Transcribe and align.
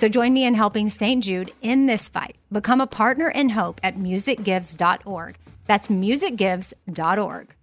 So 0.00 0.08
join 0.08 0.32
me 0.32 0.46
in 0.46 0.54
helping 0.54 0.88
St. 0.88 1.22
Jude 1.22 1.52
in 1.60 1.84
this 1.84 2.08
fight. 2.08 2.36
Become 2.50 2.80
a 2.80 2.86
partner 2.86 3.28
in 3.28 3.50
hope 3.50 3.82
at 3.82 3.96
musicgives.org. 3.96 5.36
That's 5.66 5.88
musicgives.org. 5.88 7.54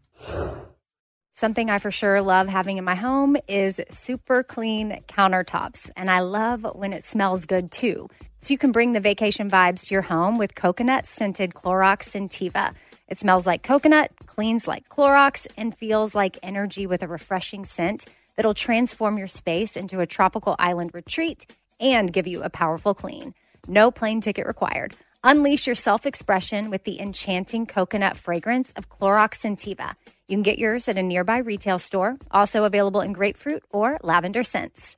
Something 1.34 1.72
I 1.72 1.80
for 1.80 1.90
sure 1.90 2.22
love 2.22 2.48
having 2.48 2.78
in 2.78 2.84
my 2.84 2.94
home 2.94 3.38
is 3.48 3.82
super 3.90 4.44
clean 4.44 5.02
countertops, 5.08 5.90
and 5.98 6.12
I 6.12 6.20
love 6.20 6.64
when 6.76 6.94
it 6.94 7.04
smells 7.04 7.48
good 7.48 7.72
too. 7.72 8.08
So 8.38 8.52
you 8.52 8.60
can 8.60 8.72
bring 8.72 8.92
the 8.92 9.00
vacation 9.00 9.50
vibes 9.50 9.88
to 9.88 9.96
your 9.96 10.04
home 10.04 10.38
with 10.38 10.54
coconut 10.54 11.08
scented 11.08 11.56
Clorox 11.56 12.04
Scentiva. 12.04 12.76
It 13.08 13.18
smells 13.18 13.48
like 13.48 13.64
coconut, 13.64 14.12
cleans 14.28 14.68
like 14.68 14.88
Clorox, 14.90 15.48
and 15.58 15.76
feels 15.76 16.14
like 16.14 16.38
energy 16.44 16.86
with 16.86 17.02
a 17.02 17.08
refreshing 17.08 17.66
scent 17.66 18.06
that'll 18.36 18.54
transform 18.54 19.18
your 19.18 19.26
space 19.26 19.76
into 19.76 20.02
a 20.02 20.06
tropical 20.06 20.56
island 20.60 20.92
retreat 20.94 21.48
and 21.80 22.12
give 22.12 22.28
you 22.28 22.44
a 22.44 22.50
powerful 22.50 22.94
clean. 22.94 23.34
No 23.68 23.92
plane 23.92 24.22
ticket 24.22 24.48
required. 24.48 24.94
Unleash 25.24 25.68
your 25.68 25.76
self 25.76 26.06
expression 26.06 26.70
with 26.70 26.84
the 26.84 27.00
enchanting 27.00 27.66
coconut 27.66 28.18
fragrance 28.18 28.72
of 28.74 28.90
Clorox 28.90 29.36
Scentiva. 29.36 29.96
You 30.28 30.36
can 30.36 30.44
get 30.44 30.60
yours 30.60 30.88
at 30.88 30.98
a 30.98 31.04
nearby 31.04 31.40
retail 31.40 31.80
store, 31.80 32.18
also 32.32 32.64
available 32.64 33.02
in 33.02 33.14
grapefruit 33.14 33.64
or 33.70 33.98
lavender 34.04 34.44
scents. 34.44 34.96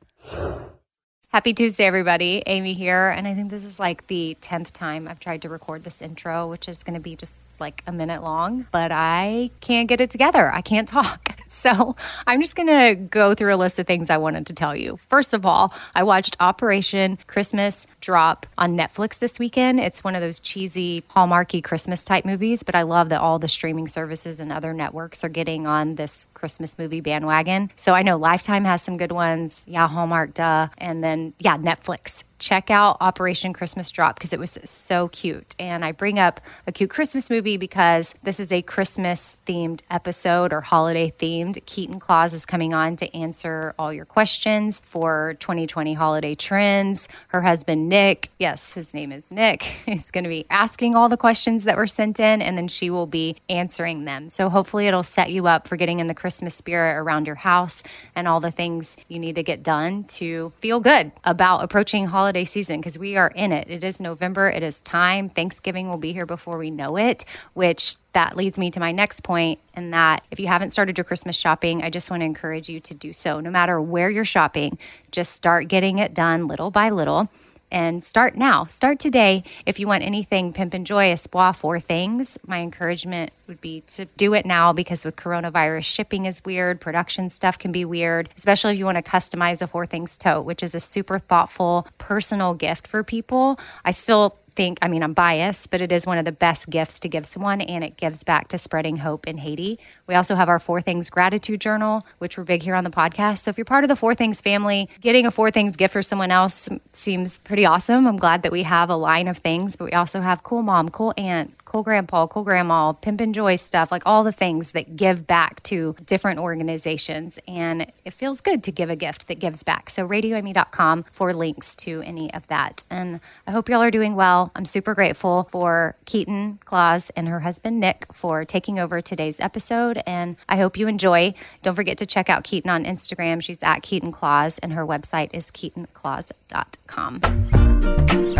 Happy 1.31 1.53
Tuesday, 1.53 1.85
everybody. 1.85 2.41
Amy 2.47 2.73
here. 2.73 3.09
And 3.09 3.27
I 3.27 3.35
think 3.35 3.51
this 3.51 3.63
is 3.63 3.79
like 3.79 4.07
the 4.07 4.35
10th 4.41 4.71
time 4.71 5.07
I've 5.07 5.19
tried 5.19 5.43
to 5.43 5.49
record 5.49 5.83
this 5.83 6.01
intro, 6.01 6.49
which 6.49 6.67
is 6.67 6.81
going 6.81 6.95
to 6.95 6.99
be 6.99 7.15
just 7.15 7.43
like 7.59 7.83
a 7.85 7.91
minute 7.91 8.23
long, 8.23 8.65
but 8.71 8.91
I 8.91 9.51
can't 9.61 9.87
get 9.87 10.01
it 10.01 10.09
together. 10.09 10.51
I 10.51 10.61
can't 10.61 10.87
talk. 10.87 11.28
So 11.59 11.95
I'm 12.25 12.41
just 12.41 12.55
going 12.55 12.67
to 12.67 12.95
go 12.95 13.33
through 13.33 13.53
a 13.53 13.57
list 13.57 13.79
of 13.79 13.87
things 13.87 14.09
I 14.09 14.17
wanted 14.17 14.45
to 14.47 14.53
tell 14.53 14.75
you. 14.75 14.97
First 15.09 15.33
of 15.33 15.45
all, 15.45 15.73
I 15.95 16.03
watched 16.03 16.37
Operation 16.39 17.17
Christmas 17.27 17.85
Drop 18.01 18.45
on 18.57 18.77
Netflix 18.77 19.19
this 19.19 19.39
weekend. 19.39 19.79
It's 19.79 20.03
one 20.03 20.15
of 20.15 20.21
those 20.21 20.39
cheesy, 20.39 21.03
hallmarky 21.09 21.61
Christmas 21.61 22.05
type 22.05 22.23
movies, 22.23 22.63
but 22.63 22.75
I 22.75 22.83
love 22.83 23.09
that 23.09 23.19
all 23.19 23.39
the 23.39 23.49
streaming 23.49 23.87
services 23.87 24.39
and 24.39 24.53
other 24.53 24.73
networks 24.73 25.23
are 25.23 25.29
getting 25.29 25.67
on 25.67 25.95
this 25.95 26.27
Christmas 26.33 26.77
movie 26.77 27.01
bandwagon. 27.01 27.71
So 27.75 27.93
I 27.93 28.03
know 28.03 28.17
Lifetime 28.17 28.63
has 28.65 28.81
some 28.81 28.97
good 28.97 29.11
ones. 29.11 29.65
Yeah, 29.67 29.87
Hallmark, 29.87 30.35
duh. 30.35 30.69
And 30.77 31.03
then, 31.03 31.33
yeah, 31.39 31.57
Netflix 31.57 32.23
check 32.39 32.71
out 32.71 32.97
Operation 33.01 33.53
Christmas 33.53 33.91
Drop 33.91 34.15
because 34.15 34.33
it 34.33 34.39
was 34.39 34.57
so 34.63 35.09
cute. 35.09 35.55
And 35.59 35.85
I 35.85 35.91
bring 35.91 36.17
up 36.17 36.41
a 36.65 36.71
cute 36.71 36.89
Christmas 36.89 37.29
movie 37.29 37.57
because 37.57 38.15
this 38.23 38.39
is 38.39 38.51
a 38.51 38.61
Christmas 38.61 39.37
themed 39.45 39.81
episode 39.91 40.53
or 40.53 40.61
holiday 40.61 41.11
themed. 41.11 41.63
Keatyn 41.65 41.99
Klaus 41.99 42.33
is 42.33 42.45
coming 42.45 42.73
on 42.73 42.95
to 42.95 43.15
answer 43.15 43.75
all 43.77 43.93
your 43.93 44.05
questions 44.05 44.81
for 44.85 45.35
2020 45.39 45.93
holiday 45.93 46.33
trends. 46.33 47.07
Her 47.27 47.41
husband, 47.41 47.89
Nick, 47.89 48.29
yes, 48.39 48.73
his 48.73 48.93
name 48.93 49.11
is 49.11 49.31
Nick, 49.31 49.63
he's 49.85 50.09
going 50.09 50.23
to 50.23 50.29
be 50.29 50.45
asking 50.49 50.95
all 50.95 51.09
the 51.09 51.17
questions 51.17 51.65
that 51.65 51.77
were 51.77 51.87
sent 51.87 52.19
in 52.19 52.41
and 52.41 52.57
then 52.57 52.67
she 52.67 52.89
will 52.89 53.07
be 53.07 53.35
answering 53.49 54.05
them. 54.05 54.29
So 54.29 54.49
hopefully 54.49 54.87
it'll 54.87 55.03
set 55.03 55.31
you 55.31 55.47
up 55.47 55.67
for 55.67 55.75
getting 55.75 55.99
in 55.99 56.07
the 56.07 56.15
Christmas 56.15 56.55
spirit 56.55 56.97
around 56.97 57.27
your 57.27 57.35
house 57.35 57.83
and 58.15 58.27
all 58.27 58.39
the 58.39 58.51
things 58.51 58.95
you 59.07 59.19
need 59.19 59.35
to 59.35 59.43
get 59.43 59.61
done 59.63 60.05
to 60.05 60.53
feel 60.57 60.79
good 60.79 61.11
about 61.23 61.63
approaching 61.63 62.05
holiday 62.05 62.28
holiday 62.29 62.43
season 62.43 62.79
because 62.79 62.99
we 62.99 63.17
are 63.17 63.29
in 63.29 63.51
it. 63.51 63.67
It 63.71 63.83
is 63.83 63.99
November, 63.99 64.51
it 64.51 64.61
is 64.61 64.81
time. 64.81 65.29
Thanksgiving 65.29 65.89
will 65.89 65.97
be 65.97 66.13
here 66.13 66.27
before 66.27 66.59
we 66.59 66.69
know 66.69 66.95
it, 66.95 67.25
which 67.55 67.95
that 68.13 68.37
leads 68.37 68.59
me 68.59 68.69
to 68.69 68.79
my 68.79 68.91
next 68.91 69.23
point 69.23 69.59
and 69.73 69.91
that 69.95 70.21
if 70.29 70.39
you 70.39 70.45
haven't 70.45 70.69
started 70.69 70.95
your 70.95 71.05
Christmas 71.05 71.35
shopping, 71.35 71.81
I 71.81 71.89
just 71.89 72.11
want 72.11 72.21
to 72.21 72.25
encourage 72.25 72.69
you 72.69 72.79
to 72.81 72.93
do 72.93 73.13
so. 73.13 73.39
No 73.39 73.49
matter 73.49 73.81
where 73.81 74.11
you're 74.11 74.25
shopping, 74.25 74.77
just 75.11 75.31
start 75.31 75.69
getting 75.69 75.97
it 75.97 76.13
done 76.13 76.45
little 76.45 76.69
by 76.69 76.91
little 76.91 77.31
and 77.71 78.03
start 78.03 78.35
now. 78.35 78.65
Start 78.65 78.99
today. 78.99 79.43
If 79.65 79.79
you 79.79 79.87
want 79.87 80.03
anything 80.03 80.53
Pimp 80.53 80.73
and 80.73 80.85
Joy, 80.85 81.11
Espoir, 81.11 81.53
four 81.53 81.79
things, 81.79 82.37
my 82.45 82.59
encouragement 82.59 83.31
would 83.47 83.61
be 83.61 83.81
to 83.81 84.05
do 84.17 84.33
it 84.33 84.45
now 84.45 84.73
because 84.73 85.05
with 85.05 85.15
coronavirus, 85.15 85.83
shipping 85.83 86.25
is 86.25 86.43
weird, 86.45 86.79
production 86.79 87.29
stuff 87.29 87.59
can 87.59 87.71
be 87.71 87.85
weird, 87.85 88.29
especially 88.37 88.73
if 88.73 88.79
you 88.79 88.85
want 88.85 89.03
to 89.03 89.11
customize 89.11 89.61
a 89.61 89.67
Four 89.67 89.85
Things 89.85 90.17
tote, 90.17 90.45
which 90.45 90.63
is 90.63 90.73
a 90.73 90.79
super 90.79 91.19
thoughtful, 91.19 91.87
personal 91.97 92.53
gift 92.53 92.87
for 92.87 93.03
people. 93.03 93.59
I 93.85 93.91
still 93.91 94.35
think, 94.59 94.77
I 94.81 94.89
mean, 94.89 95.03
I'm 95.03 95.13
biased, 95.13 95.71
but 95.71 95.81
it 95.81 95.89
is 95.89 96.05
one 96.05 96.17
of 96.17 96.25
the 96.25 96.33
best 96.33 96.69
gifts 96.69 96.99
to 96.99 97.07
give 97.07 97.25
someone, 97.25 97.61
and 97.61 97.81
it 97.81 97.95
gives 97.95 98.25
back 98.25 98.49
to 98.49 98.57
spreading 98.57 98.97
hope 98.97 99.25
in 99.25 99.37
Haiti. 99.37 99.79
We 100.05 100.15
also 100.15 100.35
have 100.35 100.49
our 100.49 100.59
Four 100.59 100.81
Things 100.81 101.09
gratitude 101.09 101.61
journal, 101.61 102.05
which 102.17 102.37
we're 102.37 102.43
big 102.43 102.61
here 102.61 102.75
on 102.75 102.83
the 102.83 102.89
podcast. 102.89 103.37
So 103.37 103.51
if 103.51 103.57
you're 103.57 103.63
part 103.63 103.85
of 103.85 103.87
the 103.87 103.95
Four 103.95 104.15
Things 104.15 104.41
family, 104.41 104.89
getting 104.99 105.25
a 105.25 105.31
Four 105.31 105.49
Things 105.49 105.77
gift 105.77 105.93
for 105.93 106.01
someone 106.01 106.29
else 106.29 106.67
seems 106.91 107.37
pretty 107.37 107.65
awesome. 107.65 108.05
I'm 108.05 108.17
glad 108.17 108.43
that 108.43 108.51
we 108.51 108.63
have 108.63 108.89
a 108.89 108.97
line 108.97 109.29
of 109.29 109.37
things, 109.37 109.77
but 109.77 109.85
we 109.85 109.93
also 109.93 110.19
have 110.19 110.43
cool 110.43 110.61
mom, 110.61 110.89
cool 110.89 111.13
aunt, 111.15 111.53
cool 111.69 111.83
grandpa, 111.83 112.27
cool 112.27 112.43
grandma, 112.43 112.91
pimp 112.93 113.21
and 113.21 113.33
joy 113.33 113.55
stuff, 113.55 113.91
like 113.91 114.03
all 114.05 114.23
the 114.23 114.31
things 114.31 114.71
that 114.71 114.95
give 114.95 115.27
back 115.27 115.61
to 115.63 115.95
different 116.05 116.39
organizations. 116.39 117.37
And 117.47 117.91
it 118.03 118.13
feels 118.13 118.41
good 118.41 118.63
to 118.63 118.71
give 118.71 118.89
a 118.89 118.95
gift 118.95 119.27
that 119.27 119.39
gives 119.39 119.61
back. 119.61 119.91
So 119.91 120.07
radioamy.com 120.07 121.05
for 121.11 121.31
links 121.31 121.75
to 121.75 122.01
any 122.01 122.33
of 122.33 122.47
that. 122.47 122.83
And 122.89 123.19
I 123.45 123.51
hope 123.51 123.69
y'all 123.69 123.83
are 123.83 123.91
doing 123.91 124.15
well. 124.15 124.51
I'm 124.55 124.65
super 124.65 124.95
grateful 124.95 125.47
for 125.51 125.95
Keatyn 126.07 126.59
Klaus 126.61 127.11
and 127.11 127.27
her 127.27 127.41
husband 127.41 127.79
Nick 127.79 128.07
for 128.11 128.45
taking 128.45 128.79
over 128.79 128.99
today's 128.99 129.39
episode. 129.39 130.01
And 130.07 130.37
I 130.49 130.57
hope 130.57 130.75
you 130.75 130.87
enjoy. 130.87 131.35
Don't 131.61 131.75
forget 131.75 131.99
to 131.99 132.07
check 132.07 132.31
out 132.31 132.43
Keatyn 132.43 132.67
on 132.67 132.83
Instagram. 132.83 133.43
She's 133.43 133.61
at 133.61 133.83
Keatyn 133.83 134.11
Klaus, 134.11 134.57
and 134.57 134.73
her 134.73 134.87
website 134.87 135.29
is 135.33 135.51
keatynklaus.com. 135.51 138.38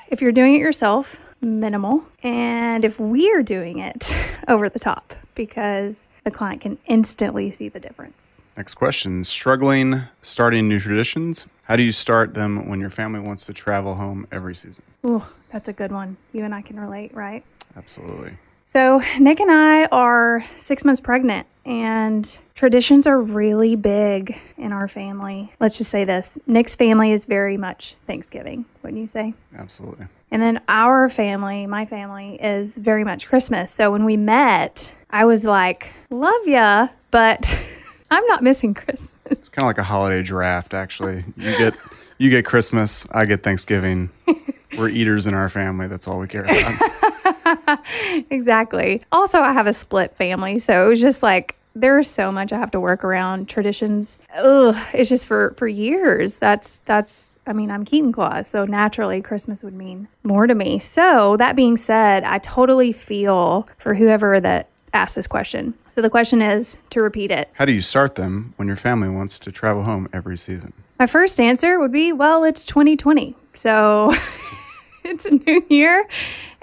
If 0.09 0.23
you're 0.23 0.31
doing 0.31 0.55
it 0.55 0.59
yourself, 0.59 1.27
minimal. 1.41 2.05
And 2.23 2.85
if 2.85 3.01
we're 3.01 3.43
doing 3.43 3.81
it, 3.81 4.17
over 4.49 4.69
the 4.69 4.79
top, 4.79 5.15
because 5.35 6.07
the 6.23 6.31
client 6.31 6.61
can 6.61 6.79
instantly 6.87 7.51
see 7.51 7.69
the 7.69 7.81
difference. 7.81 8.41
Next 8.57 8.75
question 8.75 9.25
Struggling 9.25 10.03
starting 10.23 10.69
new 10.69 10.79
traditions? 10.79 11.49
How 11.65 11.75
do 11.75 11.83
you 11.83 11.91
start 11.91 12.35
them 12.35 12.69
when 12.69 12.79
your 12.81 12.91
family 12.91 13.19
wants 13.19 13.47
to 13.47 13.53
travel 13.53 13.97
home 13.97 14.29
every 14.31 14.55
season? 14.55 14.85
Ooh, 15.05 15.25
that's 15.51 15.69
a 15.69 15.73
good 15.73 15.91
one. 15.91 16.17
You 16.33 16.45
and 16.45 16.55
I 16.55 16.63
can 16.63 16.79
relate, 16.79 17.13
right? 17.13 17.45
Absolutely. 17.77 18.37
So, 18.69 19.01
Nick 19.21 19.39
and 19.39 19.51
I 19.51 19.85
are 19.87 20.45
six 20.59 20.85
months 20.85 21.01
pregnant, 21.01 21.47
and 21.65 22.37
traditions 22.57 23.07
are 23.07 23.21
really 23.23 23.77
big 23.77 24.41
in 24.59 24.73
our 24.73 24.89
family. 24.89 25.53
Let's 25.61 25.79
just 25.79 25.89
say 25.89 26.03
this 26.03 26.37
Nick's 26.49 26.75
family 26.75 27.13
is 27.13 27.27
very 27.27 27.57
much 27.57 27.95
Thanksgiving, 28.09 28.65
wouldn't 28.83 29.01
you 29.01 29.07
say? 29.07 29.35
Absolutely. 29.57 30.07
And 30.33 30.43
then 30.43 30.61
our 30.67 31.09
family, 31.09 31.69
my 31.69 31.87
family, 31.87 32.43
is 32.43 32.77
very 32.77 33.05
much 33.05 33.29
Christmas. 33.29 33.71
So 33.71 33.93
when 33.93 34.05
we 34.05 34.17
met, 34.17 34.93
I 35.11 35.27
was 35.27 35.45
like, 35.45 35.95
love 36.11 36.45
ya, 36.45 36.89
but 37.13 37.49
I'm 38.11 38.27
not 38.27 38.43
missing 38.43 38.75
Christmas. 38.75 39.13
It's 39.31 39.49
kind 39.49 39.63
of 39.65 39.69
like 39.69 39.79
a 39.79 39.85
holiday 39.85 40.25
draft, 40.25 40.75
actually. 40.75 41.23
You 41.37 41.57
get 41.57 41.77
you 42.19 42.31
get 42.31 42.45
Christmas, 42.45 43.07
I 43.13 43.27
get 43.27 43.45
Thanksgiving. 43.45 44.11
We're 44.77 44.89
eaters 44.89 45.29
in 45.29 45.35
our 45.35 45.49
family. 45.49 45.87
That's 45.87 46.09
all 46.09 46.19
we 46.19 46.27
care 46.27 46.43
about. 46.43 47.13
exactly. 48.31 49.03
Also, 49.13 49.41
I 49.41 49.53
have 49.53 49.67
a 49.67 49.73
split 49.73 50.17
family. 50.17 50.59
So 50.59 50.87
it 50.87 50.89
was 50.89 51.01
just 51.01 51.23
like, 51.23 51.57
there's 51.75 52.09
so 52.09 52.33
much 52.33 52.53
I 52.53 52.59
have 52.59 52.71
to 52.71 52.81
work 52.81 53.05
around 53.05 53.49
traditions. 53.49 54.19
Ugh, 54.35 54.75
it's 54.95 55.11
just 55.11 55.27
for 55.27 55.55
for 55.59 55.69
years. 55.69 56.39
That's 56.39 56.79
that's. 56.87 57.39
I 57.47 57.53
mean, 57.53 57.71
I'm 57.71 57.85
Keatyn 57.85 58.15
Klaus, 58.15 58.49
so 58.49 58.65
naturally 58.65 59.21
Christmas 59.21 59.63
would 59.63 59.75
mean 59.75 60.09
more 60.25 60.47
to 60.47 60.55
me. 60.55 60.79
So 60.79 61.37
that 61.37 61.55
being 61.55 61.77
said, 61.77 62.25
I 62.25 62.39
totally 62.39 62.93
feel 62.93 63.69
for 63.79 63.95
whoever 63.95 64.41
that 64.41 64.71
asked 64.95 65.15
this 65.15 65.27
question. 65.27 65.75
So 65.91 66.01
the 66.01 66.09
question 66.09 66.41
is 66.41 66.79
to 66.91 67.03
repeat 67.03 67.31
it. 67.31 67.51
How 67.53 67.67
do 67.67 67.73
you 67.73 67.83
start 67.83 68.15
them 68.15 68.55
when 68.57 68.67
your 68.67 68.77
family 68.77 69.11
wants 69.11 69.39
to 69.41 69.53
travel 69.53 69.83
home 69.83 70.09
every 70.15 70.39
season? 70.39 70.73
My 70.99 71.07
first 71.07 71.39
answer 71.39 71.79
would 71.79 71.93
be, 71.93 72.13
well, 72.13 72.43
it's 72.45 72.65
2020. 72.65 73.37
So 73.53 74.15
it's 75.05 75.27
a 75.27 75.33
new 75.33 75.65
year 75.69 76.09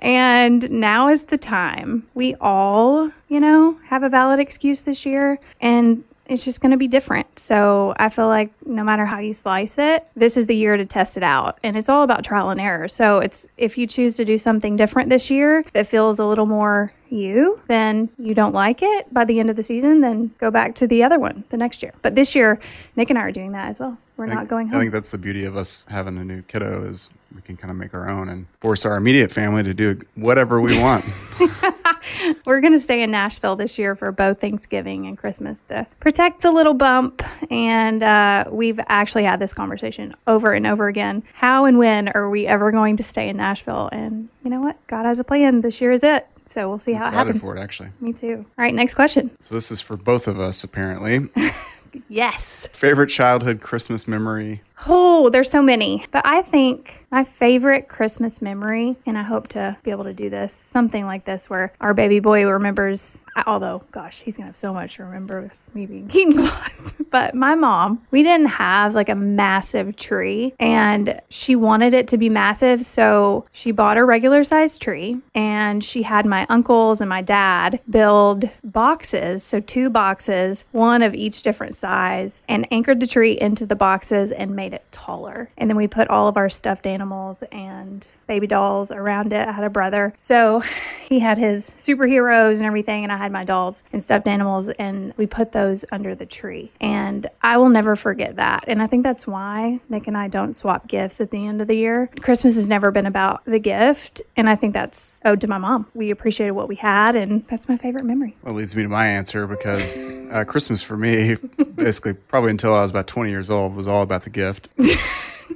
and 0.03 0.69
now 0.69 1.07
is 1.07 1.23
the 1.23 1.38
time. 1.38 2.05
We 2.13 2.35
all, 2.35 3.09
you 3.29 3.39
know, 3.39 3.79
have 3.88 4.03
a 4.03 4.09
valid 4.09 4.39
excuse 4.39 4.81
this 4.83 5.05
year 5.05 5.39
and 5.61 6.03
it's 6.25 6.45
just 6.45 6.61
going 6.61 6.71
to 6.71 6.77
be 6.77 6.88
different. 6.88 7.38
So 7.38 7.94
I 7.97 8.09
feel 8.09 8.27
like 8.27 8.51
no 8.65 8.83
matter 8.83 9.05
how 9.05 9.19
you 9.19 9.33
slice 9.33 9.77
it, 9.77 10.07
this 10.15 10.38
is 10.38 10.45
the 10.45 10.55
year 10.55 10.77
to 10.77 10.85
test 10.85 11.17
it 11.17 11.23
out. 11.23 11.59
And 11.63 11.77
it's 11.77 11.89
all 11.89 12.03
about 12.03 12.23
trial 12.23 12.50
and 12.50 12.61
error. 12.61 12.88
So 12.88 13.19
it's 13.19 13.47
if 13.57 13.77
you 13.77 13.88
choose 13.88 14.15
to 14.17 14.25
do 14.25 14.38
something 14.38 14.75
different 14.75 15.09
this 15.09 15.29
year 15.29 15.65
that 15.73 15.88
feels 15.88 16.19
a 16.19 16.25
little 16.25 16.45
more 16.45 16.94
you, 17.09 17.61
then 17.67 18.09
you 18.17 18.33
don't 18.33 18.53
like 18.53 18.81
it 18.81 19.13
by 19.13 19.25
the 19.25 19.39
end 19.39 19.49
of 19.49 19.56
the 19.56 19.63
season, 19.63 20.01
then 20.01 20.31
go 20.39 20.49
back 20.49 20.75
to 20.75 20.88
the 20.88 21.03
other 21.03 21.19
one 21.19 21.44
the 21.49 21.57
next 21.57 21.83
year. 21.83 21.94
But 22.01 22.15
this 22.15 22.35
year, 22.35 22.59
Nick 22.95 23.09
and 23.09 23.19
I 23.19 23.23
are 23.23 23.31
doing 23.31 23.51
that 23.51 23.67
as 23.69 23.79
well. 23.79 23.97
We're 24.25 24.31
I 24.31 24.35
not 24.35 24.39
think- 24.47 24.49
going 24.49 24.73
I 24.73 24.79
think 24.79 24.91
that's 24.91 25.11
the 25.11 25.17
beauty 25.17 25.45
of 25.45 25.55
us 25.57 25.85
having 25.89 26.17
a 26.17 26.23
new 26.23 26.41
kiddo 26.43 26.83
is 26.85 27.09
we 27.35 27.41
can 27.41 27.57
kind 27.57 27.71
of 27.71 27.77
make 27.77 27.93
our 27.93 28.07
own 28.09 28.29
and 28.29 28.45
force 28.61 28.85
our 28.85 28.95
immediate 28.95 29.31
family 29.31 29.63
to 29.63 29.73
do 29.73 29.99
whatever 30.15 30.61
we 30.61 30.79
want. 30.79 31.03
We're 32.45 32.61
going 32.61 32.73
to 32.73 32.79
stay 32.79 33.01
in 33.01 33.11
Nashville 33.11 33.55
this 33.55 33.77
year 33.79 33.95
for 33.95 34.11
both 34.11 34.39
Thanksgiving 34.41 35.07
and 35.07 35.17
Christmas 35.17 35.61
to 35.63 35.87
protect 35.99 36.41
the 36.41 36.51
little 36.51 36.73
bump. 36.73 37.23
And 37.49 38.03
uh, 38.03 38.45
we've 38.49 38.79
actually 38.87 39.23
had 39.23 39.39
this 39.39 39.53
conversation 39.53 40.13
over 40.27 40.53
and 40.53 40.67
over 40.67 40.87
again. 40.87 41.23
How 41.33 41.65
and 41.65 41.77
when 41.77 42.09
are 42.09 42.29
we 42.29 42.45
ever 42.45 42.71
going 42.71 42.97
to 42.97 43.03
stay 43.03 43.29
in 43.29 43.37
Nashville? 43.37 43.89
And 43.91 44.29
you 44.43 44.49
know 44.49 44.61
what? 44.61 44.85
God 44.87 45.05
has 45.05 45.19
a 45.19 45.23
plan. 45.23 45.61
This 45.61 45.81
year 45.81 45.91
is 45.91 46.03
it. 46.03 46.27
So 46.45 46.67
we'll 46.69 46.77
see 46.77 46.91
how 46.93 47.05
it 47.05 47.07
Excited 47.07 47.27
happens. 47.27 47.41
for 47.43 47.55
it, 47.55 47.59
actually. 47.59 47.89
Me 48.01 48.11
too. 48.13 48.45
All 48.57 48.63
right, 48.63 48.73
next 48.73 48.93
question. 48.95 49.31
So 49.39 49.55
this 49.55 49.71
is 49.71 49.79
for 49.81 49.95
both 49.95 50.27
of 50.27 50.39
us, 50.39 50.63
apparently. 50.63 51.29
Yes. 52.10 52.68
Favorite 52.74 53.07
childhood 53.07 53.62
Christmas 53.62 54.07
memory? 54.07 54.62
Oh, 54.87 55.29
there's 55.29 55.49
so 55.49 55.61
many. 55.61 56.05
But 56.11 56.25
I 56.25 56.41
think 56.41 57.05
my 57.11 57.23
favorite 57.23 57.87
Christmas 57.87 58.41
memory, 58.41 58.97
and 59.05 59.17
I 59.17 59.23
hope 59.23 59.47
to 59.49 59.77
be 59.83 59.91
able 59.91 60.05
to 60.05 60.13
do 60.13 60.29
this, 60.29 60.53
something 60.53 61.05
like 61.05 61.25
this 61.25 61.49
where 61.49 61.73
our 61.79 61.93
baby 61.93 62.19
boy 62.19 62.45
remembers, 62.45 63.23
although, 63.45 63.83
gosh, 63.91 64.21
he's 64.21 64.37
going 64.37 64.45
to 64.45 64.49
have 64.49 64.57
so 64.57 64.73
much 64.73 64.95
to 64.95 65.03
remember 65.03 65.51
me 65.73 65.85
being 65.85 66.07
Keatyn 66.09 66.33
Klaus. 66.33 66.93
but 67.09 67.33
my 67.35 67.55
mom, 67.55 68.05
we 68.11 68.23
didn't 68.23 68.47
have 68.47 68.93
like 68.93 69.09
a 69.09 69.15
massive 69.15 69.95
tree, 69.95 70.53
and 70.59 71.19
she 71.29 71.55
wanted 71.55 71.93
it 71.93 72.07
to 72.09 72.17
be 72.17 72.29
massive. 72.29 72.83
So 72.83 73.45
she 73.51 73.71
bought 73.71 73.97
a 73.97 74.05
regular 74.05 74.43
sized 74.43 74.81
tree, 74.81 75.17
and 75.33 75.83
she 75.83 76.03
had 76.03 76.25
my 76.25 76.45
uncles 76.49 77.01
and 77.01 77.09
my 77.09 77.21
dad 77.21 77.79
build 77.89 78.49
boxes. 78.63 79.43
So 79.43 79.59
two 79.59 79.89
boxes, 79.89 80.65
one 80.71 81.01
of 81.01 81.13
each 81.13 81.41
different 81.43 81.75
size, 81.75 82.41
and 82.47 82.67
anchored 82.71 82.99
the 82.99 83.07
tree 83.07 83.39
into 83.39 83.65
the 83.65 83.75
boxes 83.75 84.31
and 84.31 84.55
made 84.55 84.62
it 84.71 84.86
taller. 84.92 85.50
And 85.57 85.69
then 85.69 85.75
we 85.75 85.88
put 85.88 86.07
all 86.07 86.30
of 86.30 86.38
our 86.38 86.48
stuffed 86.48 86.88
animals 86.88 87.44
and 87.51 88.07
baby 88.27 88.48
dolls 88.48 88.92
around 88.92 89.33
it. 89.33 89.45
I 89.48 89.51
had 89.51 89.65
a 89.65 89.69
brother. 89.69 90.13
So 90.18 90.62
he 91.10 91.19
had 91.19 91.38
his 91.38 91.71
superheroes 91.77 92.57
and 92.57 92.63
everything, 92.63 93.04
and 93.04 93.12
I 93.12 93.18
had 93.18 93.31
my 93.31 93.44
dolls 93.44 93.83
and 93.92 94.01
stuffed 94.01 94.27
animals, 94.27 94.69
and 94.69 95.13
we 95.18 95.25
put 95.25 95.51
those 95.51 95.83
under 95.92 96.15
the 96.15 96.25
tree. 96.25 96.71
And 96.80 97.27
I 97.42 97.57
will 97.57 97.69
never 97.69 97.95
forget 97.95 98.38
that. 98.38 98.65
And 98.68 98.81
I 98.81 98.88
think 98.88 99.04
that's 99.04 99.27
why 99.27 99.80
Nick 99.89 100.07
and 100.07 100.15
I 100.15 100.27
don't 100.27 100.54
swap 100.54 100.88
gifts 100.88 101.19
at 101.19 101.31
the 101.31 101.45
end 101.45 101.62
of 101.62 101.68
the 101.68 101.75
year. 101.75 102.09
Christmas 102.21 102.56
has 102.56 102.69
never 102.69 102.92
been 102.92 103.06
about 103.06 103.44
the 103.45 103.59
gift, 103.59 104.21
and 104.38 104.50
I 104.50 104.56
think 104.56 104.74
that's 104.74 105.19
owed 105.25 105.42
to 105.42 105.48
my 105.48 105.57
mom. 105.57 105.88
We 105.94 106.12
appreciated 106.12 106.51
what 106.51 106.68
we 106.68 106.75
had, 106.75 107.16
and 107.16 107.45
that's 107.48 107.68
my 107.68 107.77
favorite 107.77 108.06
memory. 108.06 108.36
Well, 108.44 108.54
it 108.54 108.57
leads 108.57 108.75
me 108.75 108.83
to 108.83 108.89
my 108.89 109.07
answer 109.07 109.48
because 109.48 109.98
uh, 109.98 110.44
Christmas 110.48 110.83
for 110.83 110.95
me, 110.98 111.36
basically, 111.75 112.13
probably 112.13 112.51
until 112.51 112.74
I 112.74 112.81
was 112.81 112.92
about 112.92 113.07
20 113.07 113.30
years 113.30 113.50
old, 113.50 113.75
was 113.75 113.88
all 113.88 114.04
about 114.04 114.24
the 114.24 114.30
gift. 114.30 114.52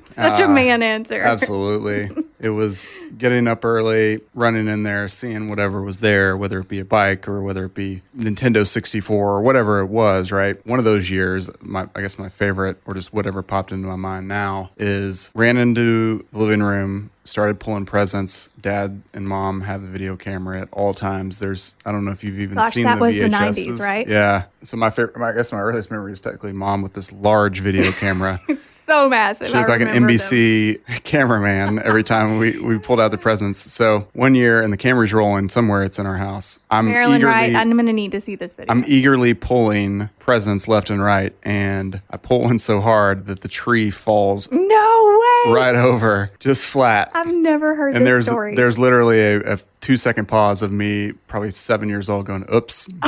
Such 0.09 0.39
a 0.39 0.45
uh, 0.45 0.49
man 0.49 0.81
answer. 0.81 1.19
Absolutely. 1.19 2.09
it 2.39 2.49
was 2.49 2.87
getting 3.17 3.47
up 3.47 3.63
early, 3.63 4.19
running 4.33 4.67
in 4.67 4.83
there, 4.83 5.07
seeing 5.07 5.49
whatever 5.49 5.81
was 5.81 5.99
there, 5.99 6.35
whether 6.35 6.59
it 6.59 6.67
be 6.67 6.79
a 6.79 6.85
bike 6.85 7.27
or 7.27 7.41
whether 7.41 7.65
it 7.65 7.73
be 7.73 8.01
Nintendo 8.17 8.65
64 8.65 9.29
or 9.29 9.41
whatever 9.41 9.79
it 9.79 9.87
was, 9.87 10.31
right? 10.31 10.63
One 10.65 10.79
of 10.79 10.85
those 10.85 11.09
years, 11.11 11.49
my 11.61 11.87
I 11.95 12.01
guess 12.01 12.17
my 12.17 12.29
favorite 12.29 12.77
or 12.85 12.93
just 12.93 13.13
whatever 13.13 13.43
popped 13.43 13.71
into 13.71 13.87
my 13.87 13.95
mind 13.95 14.27
now 14.27 14.71
is 14.77 15.31
ran 15.35 15.57
into 15.57 16.25
the 16.31 16.39
living 16.39 16.63
room, 16.63 17.11
started 17.27 17.59
pulling 17.59 17.85
presents. 17.85 18.49
Dad 18.59 19.01
and 19.13 19.27
mom 19.27 19.61
have 19.61 19.81
the 19.81 19.87
video 19.87 20.15
camera 20.15 20.61
at 20.61 20.69
all 20.71 20.93
times. 20.93 21.39
There's 21.39 21.73
I 21.85 21.91
don't 21.91 22.05
know 22.05 22.11
if 22.11 22.23
you've 22.23 22.39
even 22.39 22.55
Gosh, 22.55 22.73
seen 22.73 22.83
that 22.85 22.95
the 22.95 23.01
was 23.01 23.15
the 23.15 23.29
90s, 23.29 23.79
right? 23.79 24.07
Yeah. 24.07 24.45
So 24.63 24.77
my 24.77 24.89
favorite 24.89 25.21
I 25.21 25.33
guess 25.33 25.51
my 25.51 25.59
earliest 25.59 25.91
memory 25.91 26.13
is 26.13 26.19
technically 26.19 26.53
mom 26.53 26.81
with 26.81 26.93
this 26.93 27.11
large 27.11 27.59
video 27.59 27.91
camera. 27.91 28.41
It's 28.49 28.63
so 28.63 29.09
massive. 29.09 29.49
She 29.49 29.53
looked 29.53 29.69
like 29.69 29.81
an 29.81 29.87
remember 29.87 30.07
them. 30.07 30.17
NBC 30.17 31.03
cameraman 31.03 31.79
every 31.79 32.01
time 32.03 32.37
we, 32.39 32.57
we 32.59 32.79
pulled 32.79 32.99
out 32.99 33.11
the 33.11 33.17
presents. 33.17 33.71
So 33.71 34.07
one 34.13 34.35
year, 34.35 34.61
and 34.61 34.71
the 34.71 34.77
camera's 34.77 35.13
rolling 35.13 35.49
somewhere. 35.49 35.83
It's 35.83 35.99
in 35.99 36.05
our 36.05 36.17
house. 36.17 36.59
I'm 36.71 36.85
Marilyn 36.85 37.17
eagerly, 37.17 37.33
Wright, 37.33 37.55
I'm 37.55 37.71
going 37.71 37.85
to 37.87 37.93
need 37.93 38.13
to 38.13 38.21
see 38.21 38.35
this 38.35 38.53
video. 38.53 38.73
I'm 38.73 38.83
eagerly 38.87 39.33
pulling 39.33 40.09
presents 40.19 40.67
left 40.67 40.89
and 40.89 41.03
right, 41.03 41.33
and 41.43 42.01
I 42.09 42.17
pull 42.17 42.41
one 42.41 42.59
so 42.59 42.81
hard 42.81 43.25
that 43.25 43.41
the 43.41 43.47
tree 43.47 43.91
falls 43.91 44.49
no 44.51 45.19
way. 45.45 45.53
right 45.53 45.75
over, 45.75 46.31
just 46.39 46.69
flat. 46.69 47.11
I've 47.17 47.33
never 47.33 47.75
heard 47.75 47.95
and 47.95 48.05
this 48.05 48.09
there's 48.09 48.25
story. 48.27 48.55
there's 48.55 48.77
literally 48.79 49.19
a, 49.19 49.53
a 49.55 49.59
two 49.81 49.97
second 49.97 50.27
pause 50.27 50.61
of 50.61 50.71
me, 50.71 51.13
probably 51.27 51.51
seven 51.51 51.89
years 51.89 52.09
old, 52.09 52.25
going, 52.25 52.45
"Oops." 52.53 52.89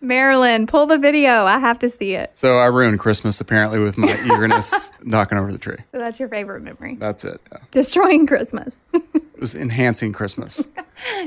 Marilyn, 0.00 0.66
pull 0.66 0.84
the 0.84 0.98
video. 0.98 1.44
I 1.46 1.58
have 1.58 1.78
to 1.78 1.88
see 1.88 2.14
it. 2.14 2.36
So 2.36 2.58
I 2.58 2.66
ruined 2.66 3.00
Christmas 3.00 3.40
apparently 3.40 3.80
with 3.80 3.96
my 3.96 4.12
eagerness 4.24 4.92
knocking 5.02 5.38
over 5.38 5.50
the 5.50 5.56
tree. 5.58 5.78
So 5.92 5.98
that's 5.98 6.20
your 6.20 6.28
favorite 6.28 6.60
memory. 6.60 6.96
That's 6.96 7.24
it. 7.24 7.40
Yeah. 7.50 7.58
Destroying 7.70 8.26
Christmas. 8.26 8.84
It 9.34 9.40
was 9.40 9.56
enhancing 9.56 10.12
Christmas. 10.12 10.68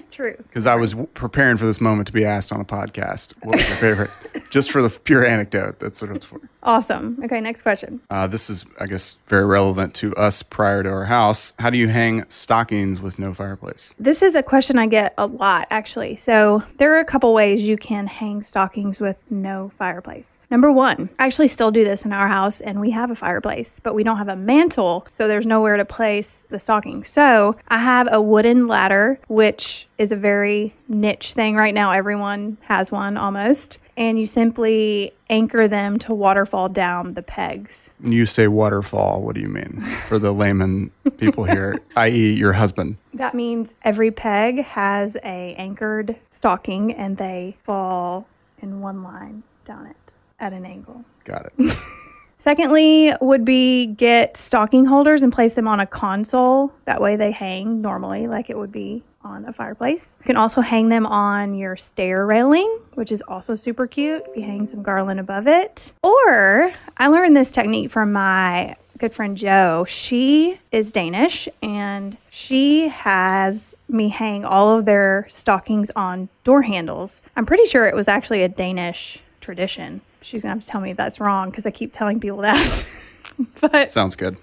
True. 0.09 0.35
because 0.37 0.65
I 0.65 0.75
was 0.75 0.91
w- 0.91 1.09
preparing 1.13 1.57
for 1.57 1.65
this 1.65 1.81
moment 1.81 2.07
to 2.07 2.13
be 2.13 2.23
asked 2.23 2.53
on 2.53 2.61
a 2.61 2.65
podcast. 2.65 3.33
What 3.43 3.57
was 3.57 3.67
your 3.67 3.77
favorite? 3.77 4.09
Just 4.49 4.71
for 4.71 4.81
the 4.81 4.89
pure 4.89 5.25
anecdote. 5.25 5.79
That's 5.79 6.01
what 6.01 6.11
it's 6.11 6.23
for. 6.23 6.39
Awesome. 6.67 7.17
Okay, 7.23 7.39
next 7.39 7.61
question. 7.61 8.01
Uh, 8.09 8.27
this 8.27 8.49
is, 8.49 8.65
I 8.77 8.87
guess, 8.87 9.17
very 9.27 9.45
relevant 9.45 9.93
to 9.95 10.13
us 10.15 10.43
prior 10.43 10.83
to 10.83 10.89
our 10.89 11.05
house. 11.05 11.53
How 11.59 11.69
do 11.69 11.77
you 11.77 11.87
hang 11.87 12.25
stockings 12.29 12.99
with 12.99 13.17
no 13.17 13.33
fireplace? 13.33 13.93
This 13.97 14.21
is 14.21 14.35
a 14.35 14.43
question 14.43 14.77
I 14.77 14.87
get 14.87 15.13
a 15.17 15.27
lot, 15.27 15.67
actually. 15.69 16.17
So, 16.17 16.63
there 16.75 16.93
are 16.93 16.99
a 16.99 17.05
couple 17.05 17.33
ways 17.33 17.65
you 17.65 17.77
can 17.77 18.07
hang 18.07 18.41
stockings 18.41 18.99
with 18.99 19.23
no 19.31 19.71
fireplace. 19.77 20.37
Number 20.51 20.69
one, 20.69 21.09
I 21.17 21.25
actually 21.25 21.47
still 21.47 21.71
do 21.71 21.85
this 21.85 22.05
in 22.05 22.11
our 22.11 22.27
house, 22.27 22.59
and 22.59 22.81
we 22.81 22.91
have 22.91 23.11
a 23.11 23.15
fireplace, 23.15 23.79
but 23.79 23.95
we 23.95 24.03
don't 24.03 24.17
have 24.17 24.27
a 24.27 24.35
mantle, 24.35 25.07
so 25.09 25.25
there's 25.29 25.45
nowhere 25.45 25.77
to 25.77 25.85
place 25.85 26.45
the 26.49 26.59
stocking. 26.59 27.05
So, 27.05 27.55
I 27.69 27.77
have 27.77 28.09
a 28.11 28.21
wooden 28.21 28.67
ladder, 28.67 29.21
which 29.29 29.87
is 29.97 30.11
a 30.11 30.17
very 30.17 30.75
niche 30.89 31.31
thing 31.31 31.55
right 31.55 31.73
now. 31.73 31.91
Everyone 31.91 32.57
has 32.63 32.91
one 32.91 33.15
almost. 33.15 33.79
And 33.97 34.19
you 34.19 34.27
simply 34.27 35.11
anchor 35.29 35.67
them 35.67 35.97
to 35.99 36.13
waterfall 36.13 36.69
down 36.69 37.15
the 37.15 37.23
pegs. 37.23 37.89
You 38.01 38.27
say 38.27 38.47
waterfall, 38.47 39.23
what 39.23 39.33
do 39.33 39.41
you 39.41 39.49
mean 39.49 39.81
for 40.07 40.19
the 40.19 40.31
layman 40.31 40.91
people 41.17 41.43
here, 41.43 41.81
i.e., 41.97 42.33
your 42.33 42.53
husband? 42.53 42.97
That 43.15 43.33
means 43.33 43.73
every 43.81 44.11
peg 44.11 44.63
has 44.63 45.17
a 45.17 45.55
anchored 45.57 46.15
stocking 46.29 46.93
and 46.93 47.17
they 47.17 47.57
fall 47.63 48.27
in 48.59 48.81
one 48.81 49.03
line 49.03 49.41
down 49.65 49.87
it 49.87 50.13
at 50.39 50.53
an 50.53 50.65
angle. 50.65 51.03
Got 51.25 51.51
it. 51.57 51.77
Secondly, 52.37 53.13
would 53.19 53.43
be 53.43 53.87
get 53.87 54.37
stocking 54.37 54.85
holders 54.85 55.23
and 55.23 55.33
place 55.33 55.55
them 55.55 55.67
on 55.67 55.79
a 55.79 55.87
console. 55.87 56.71
That 56.85 57.01
way 57.01 57.15
they 57.15 57.31
hang 57.31 57.81
normally 57.81 58.27
like 58.27 58.51
it 58.51 58.57
would 58.57 58.71
be 58.71 59.03
on 59.27 59.45
a 59.45 59.53
fireplace. 59.53 60.15
You 60.19 60.25
can 60.25 60.37
also 60.37 60.61
hang 60.61 60.89
them 60.89 61.05
on 61.05 61.53
your 61.53 61.75
stair 61.75 62.25
railing, 62.25 62.79
which 62.95 63.11
is 63.11 63.21
also 63.27 63.55
super 63.55 63.85
cute 63.87 64.23
if 64.29 64.37
you 64.37 64.43
hang 64.43 64.65
some 64.65 64.81
garland 64.83 65.19
above 65.19 65.47
it. 65.47 65.91
Or 66.01 66.71
I 66.97 67.07
learned 67.07 67.35
this 67.35 67.51
technique 67.51 67.91
from 67.91 68.13
my 68.13 68.75
good 68.97 69.13
friend 69.13 69.37
Joe. 69.37 69.85
She 69.87 70.59
is 70.71 70.91
Danish 70.91 71.47
and 71.61 72.17
she 72.29 72.87
has 72.87 73.77
me 73.87 74.09
hang 74.09 74.43
all 74.43 74.77
of 74.77 74.85
their 74.85 75.27
stockings 75.29 75.91
on 75.95 76.29
door 76.43 76.63
handles. 76.63 77.21
I'm 77.35 77.45
pretty 77.45 77.65
sure 77.65 77.85
it 77.85 77.95
was 77.95 78.07
actually 78.07 78.41
a 78.43 78.49
Danish 78.49 79.19
tradition. 79.41 80.01
She's 80.21 80.43
gonna 80.43 80.55
have 80.55 80.63
to 80.63 80.67
tell 80.67 80.81
me 80.81 80.91
if 80.91 80.97
that's 80.97 81.19
wrong 81.19 81.49
because 81.49 81.65
I 81.65 81.71
keep 81.71 81.93
telling 81.93 82.19
people 82.19 82.39
that. 82.39 82.87
but 83.61 83.89
Sounds 83.89 84.15
good. 84.15 84.37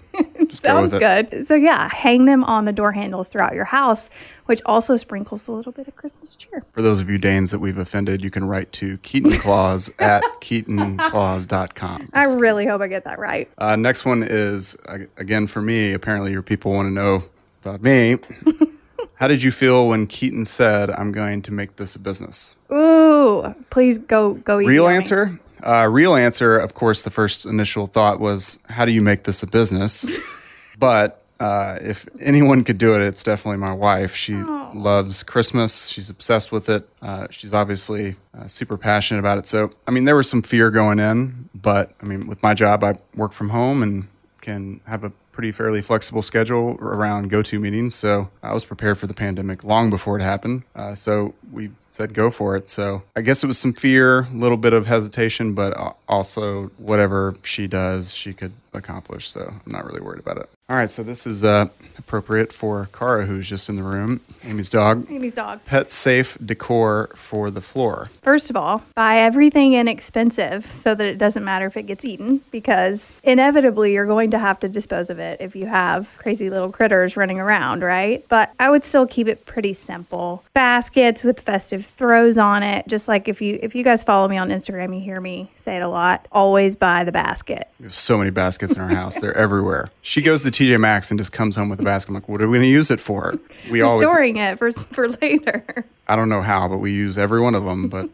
Just 0.49 0.63
go 0.63 0.69
sounds 0.69 0.93
good. 0.93 1.45
So 1.45 1.55
yeah, 1.55 1.89
hang 1.89 2.25
them 2.25 2.43
on 2.43 2.65
the 2.65 2.71
door 2.71 2.91
handles 2.91 3.27
throughout 3.27 3.53
your 3.53 3.65
house, 3.65 4.09
which 4.45 4.61
also 4.65 4.95
sprinkles 4.95 5.47
a 5.47 5.51
little 5.51 5.71
bit 5.71 5.87
of 5.87 5.95
Christmas 5.95 6.35
cheer. 6.35 6.63
For 6.71 6.81
those 6.81 7.01
of 7.01 7.09
you 7.09 7.17
Danes 7.17 7.51
that 7.51 7.59
we've 7.59 7.77
offended, 7.77 8.21
you 8.21 8.29
can 8.29 8.45
write 8.45 8.71
to 8.73 8.97
Keatyn 8.99 9.39
Klaus 9.39 9.89
at 9.99 10.23
keatynklaus.com. 10.41 12.09
I 12.13 12.33
really 12.33 12.65
hope 12.65 12.81
I 12.81 12.87
get 12.87 13.03
that 13.05 13.19
right. 13.19 13.49
Uh, 13.57 13.75
next 13.75 14.05
one 14.05 14.23
is, 14.23 14.75
again, 15.17 15.47
for 15.47 15.61
me, 15.61 15.93
apparently 15.93 16.31
your 16.31 16.43
people 16.43 16.71
want 16.71 16.87
to 16.87 16.91
know 16.91 17.23
about 17.63 17.81
me. 17.81 18.17
How 19.15 19.27
did 19.29 19.41
you 19.41 19.51
feel 19.51 19.87
when 19.87 20.07
Keatyn 20.07 20.45
said, 20.45 20.91
I'm 20.91 21.11
going 21.11 21.41
to 21.43 21.53
make 21.53 21.77
this 21.77 21.95
a 21.95 21.99
business? 21.99 22.55
Ooh, 22.71 23.55
please 23.69 23.97
go 23.97 24.33
go 24.33 24.59
easy. 24.59 24.69
Real 24.69 24.87
answer? 24.87 25.39
Uh, 25.63 25.87
real 25.89 26.15
answer, 26.15 26.57
of 26.57 26.73
course, 26.73 27.01
the 27.03 27.09
first 27.09 27.45
initial 27.45 27.87
thought 27.87 28.19
was, 28.19 28.59
how 28.69 28.85
do 28.85 28.91
you 28.91 29.01
make 29.01 29.23
this 29.23 29.41
a 29.41 29.47
business? 29.47 30.05
But 30.77 31.21
uh, 31.39 31.77
if 31.81 32.07
anyone 32.21 32.63
could 32.63 32.77
do 32.77 32.95
it, 32.95 33.01
it's 33.01 33.23
definitely 33.23 33.57
my 33.57 33.73
wife. 33.73 34.15
She 34.15 34.35
loves 34.73 35.23
Christmas. 35.23 35.87
She's 35.89 36.09
obsessed 36.09 36.51
with 36.51 36.69
it. 36.69 36.87
Uh, 37.01 37.27
she's 37.29 37.53
obviously 37.53 38.15
uh, 38.37 38.47
super 38.47 38.77
passionate 38.77 39.19
about 39.19 39.37
it. 39.37 39.47
So, 39.47 39.71
I 39.87 39.91
mean, 39.91 40.05
there 40.05 40.15
was 40.15 40.29
some 40.29 40.41
fear 40.41 40.71
going 40.71 40.99
in, 40.99 41.49
but 41.53 41.91
I 42.01 42.05
mean, 42.05 42.27
with 42.27 42.41
my 42.41 42.53
job, 42.53 42.83
I 42.83 42.97
work 43.15 43.33
from 43.33 43.49
home 43.49 43.83
and 43.83 44.07
can 44.41 44.79
have 44.85 45.03
a 45.03 45.11
pretty 45.35 45.51
fairly 45.51 45.81
flexible 45.81 46.21
schedule 46.21 46.77
around 46.79 47.29
go-to 47.29 47.59
meetings. 47.59 47.93
So 47.93 48.29
I 48.41 48.53
was 48.53 48.63
prepared 48.63 48.97
for 48.97 49.05
the 49.05 49.13
pandemic 49.13 49.65
long 49.65 49.89
before 49.89 50.17
it 50.17 50.23
happened. 50.23 50.63
Uh, 50.73 50.95
so 50.95 51.33
we 51.51 51.71
said 51.89 52.13
go 52.13 52.29
for 52.29 52.55
it. 52.55 52.69
So 52.69 53.03
I 53.17 53.21
guess 53.21 53.43
it 53.43 53.47
was 53.47 53.59
some 53.59 53.73
fear, 53.73 54.21
a 54.21 54.33
little 54.33 54.55
bit 54.55 54.71
of 54.71 54.85
hesitation, 54.85 55.53
but 55.53 55.75
uh, 55.75 55.91
also 56.07 56.67
whatever 56.77 57.35
she 57.43 57.67
does, 57.67 58.13
she 58.13 58.33
could 58.33 58.53
accomplish. 58.73 59.31
So 59.31 59.53
I'm 59.65 59.71
not 59.71 59.85
really 59.85 60.01
worried 60.01 60.19
about 60.19 60.37
it. 60.37 60.49
All 60.67 60.75
right, 60.75 60.89
so 60.89 61.03
this 61.03 61.27
is 61.27 61.43
uh, 61.43 61.67
appropriate 61.95 62.51
for 62.51 62.89
Kara, 62.91 63.27
who's 63.27 63.47
just 63.47 63.69
in 63.69 63.75
the 63.75 63.83
room, 63.83 64.21
Amy's 64.43 64.71
dog. 64.71 65.05
Amy's 65.11 65.35
dog. 65.35 65.63
Pet 65.63 65.91
safe 65.91 66.39
decor 66.43 67.11
for 67.15 67.51
the 67.51 67.61
floor. 67.61 68.09
First 68.23 68.49
of 68.49 68.55
all, 68.55 68.81
buy 68.95 69.19
everything 69.19 69.73
inexpensive 69.73 70.65
so 70.65 70.95
that 70.95 71.05
it 71.05 71.19
doesn't 71.19 71.43
matter 71.43 71.67
if 71.67 71.77
it 71.77 71.83
gets 71.83 72.03
eaten 72.03 72.41
because 72.49 73.13
inevitably 73.23 73.93
you're 73.93 74.07
going 74.07 74.31
to 74.31 74.39
have 74.39 74.59
to 74.61 74.67
dispose 74.67 75.11
of 75.11 75.19
it 75.19 75.39
if 75.39 75.55
you 75.55 75.67
have 75.67 76.11
crazy 76.17 76.49
little 76.49 76.71
critters 76.71 77.15
running 77.15 77.39
around, 77.39 77.83
right? 77.83 78.25
But 78.27 78.51
I 78.59 78.71
would 78.71 78.83
still 78.83 79.05
keep 79.05 79.27
it 79.27 79.45
pretty 79.45 79.73
simple. 79.73 80.43
Baskets 80.53 81.23
with 81.23 81.41
festive 81.41 81.85
throws 81.85 82.39
on 82.39 82.63
it, 82.63 82.87
just 82.87 83.07
like 83.07 83.27
if 83.27 83.39
you 83.39 83.59
if 83.61 83.75
you 83.75 83.83
guys 83.83 84.03
follow 84.03 84.27
me 84.27 84.37
on 84.37 84.49
Instagram, 84.49 84.95
you 84.95 85.01
hear 85.01 85.21
me 85.21 85.51
say 85.57 85.75
it 85.75 85.83
a 85.83 85.87
lot. 85.87 85.94
Always 86.31 86.75
buy 86.75 87.03
the 87.03 87.11
basket. 87.11 87.69
We 87.79 87.85
have 87.85 87.95
so 87.95 88.17
many 88.17 88.29
baskets 88.29 88.75
in 88.75 88.81
our 88.81 88.89
house; 88.89 89.19
they're 89.19 89.35
everywhere. 89.37 89.89
She 90.01 90.21
goes 90.21 90.43
to 90.43 90.49
TJ 90.51 90.79
Maxx 90.79 91.11
and 91.11 91.19
just 91.19 91.31
comes 91.31 91.55
home 91.55 91.69
with 91.69 91.79
a 91.79 91.83
basket. 91.83 92.09
I'm 92.09 92.15
like, 92.15 92.29
what 92.29 92.41
are 92.41 92.47
we 92.47 92.57
going 92.57 92.67
to 92.67 92.71
use 92.71 92.91
it 92.91 92.99
for? 92.99 93.35
We 93.69 93.81
We're 93.81 93.87
always 93.87 94.07
storing 94.07 94.37
it 94.37 94.59
for 94.59 94.71
for 94.71 95.07
later. 95.07 95.63
I 96.07 96.15
don't 96.15 96.29
know 96.29 96.41
how, 96.43 96.67
but 96.67 96.77
we 96.77 96.91
use 96.91 97.17
every 97.17 97.41
one 97.41 97.55
of 97.55 97.63
them. 97.63 97.87
But 97.87 98.09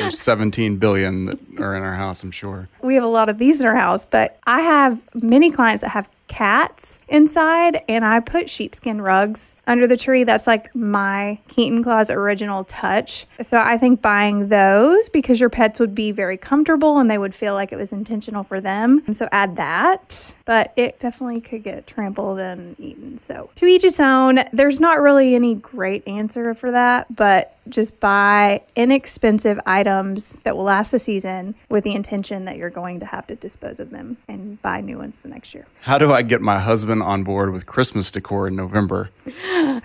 there's 0.00 0.18
17 0.18 0.78
billion 0.78 1.26
that 1.26 1.38
are 1.60 1.76
in 1.76 1.82
our 1.82 1.94
house, 1.94 2.22
I'm 2.22 2.30
sure. 2.32 2.68
we 2.82 2.96
have 2.96 3.04
a 3.04 3.08
lot 3.08 3.28
of 3.28 3.38
these 3.38 3.60
in 3.60 3.66
our 3.66 3.76
house, 3.76 4.04
but 4.04 4.38
I 4.46 4.60
have 4.62 5.00
many 5.14 5.50
clients 5.50 5.82
that 5.82 5.90
have 5.90 6.08
cats 6.28 6.98
inside, 7.08 7.82
and 7.88 8.04
I 8.04 8.20
put 8.20 8.50
sheepskin 8.50 9.00
rugs 9.00 9.54
under 9.66 9.86
the 9.86 9.96
tree. 9.96 10.24
That's 10.24 10.46
like 10.46 10.74
my 10.74 11.38
Keatyn 11.48 11.82
Klaus 11.82 12.10
original 12.10 12.64
touch. 12.64 13.26
So 13.40 13.58
I 13.58 13.78
think 13.78 14.02
buying 14.02 14.48
those 14.48 15.08
because 15.08 15.40
your 15.40 15.50
pets 15.50 15.80
would 15.80 15.94
be 15.94 16.12
very 16.12 16.36
comfortable 16.36 16.98
and 16.98 17.10
they 17.10 17.18
would 17.18 17.34
feel 17.34 17.54
like 17.54 17.72
it 17.72 17.76
was 17.76 17.92
intentional 17.92 18.42
for 18.42 18.60
them. 18.60 19.02
And 19.06 19.16
so 19.16 19.28
add 19.32 19.56
that, 19.56 20.34
but 20.44 20.72
it 20.76 20.98
definitely 20.98 21.40
could 21.40 21.62
get 21.62 21.86
trampled 21.86 22.38
and 22.38 22.78
eaten. 22.78 23.18
So 23.18 23.50
to 23.54 23.66
each 23.66 23.84
its 23.84 24.00
own. 24.00 24.40
There's 24.52 24.80
not 24.80 25.00
really 25.00 25.34
any 25.34 25.54
great 25.54 26.06
answer 26.06 26.54
for 26.54 26.70
that, 26.72 27.14
but 27.14 27.56
just 27.68 27.98
buy 27.98 28.62
inexpensive 28.76 29.58
items 29.66 30.40
that 30.40 30.56
will 30.56 30.64
last 30.64 30.90
the 30.90 30.98
season 30.98 31.54
with 31.68 31.84
the 31.84 31.94
intention 31.94 32.44
that 32.44 32.56
you're 32.56 32.70
going 32.70 33.00
to 33.00 33.06
have 33.06 33.26
to 33.26 33.34
dispose 33.36 33.80
of 33.80 33.90
them 33.90 34.16
and 34.28 34.60
buy 34.62 34.80
new 34.80 34.98
ones 34.98 35.20
the 35.20 35.28
next 35.28 35.54
year. 35.54 35.66
How 35.80 35.98
do 35.98 36.12
I 36.12 36.15
get 36.22 36.40
my 36.42 36.58
husband 36.58 37.02
on 37.02 37.22
board 37.24 37.52
with 37.52 37.66
Christmas 37.66 38.10
decor 38.10 38.48
in 38.48 38.56
November? 38.56 39.10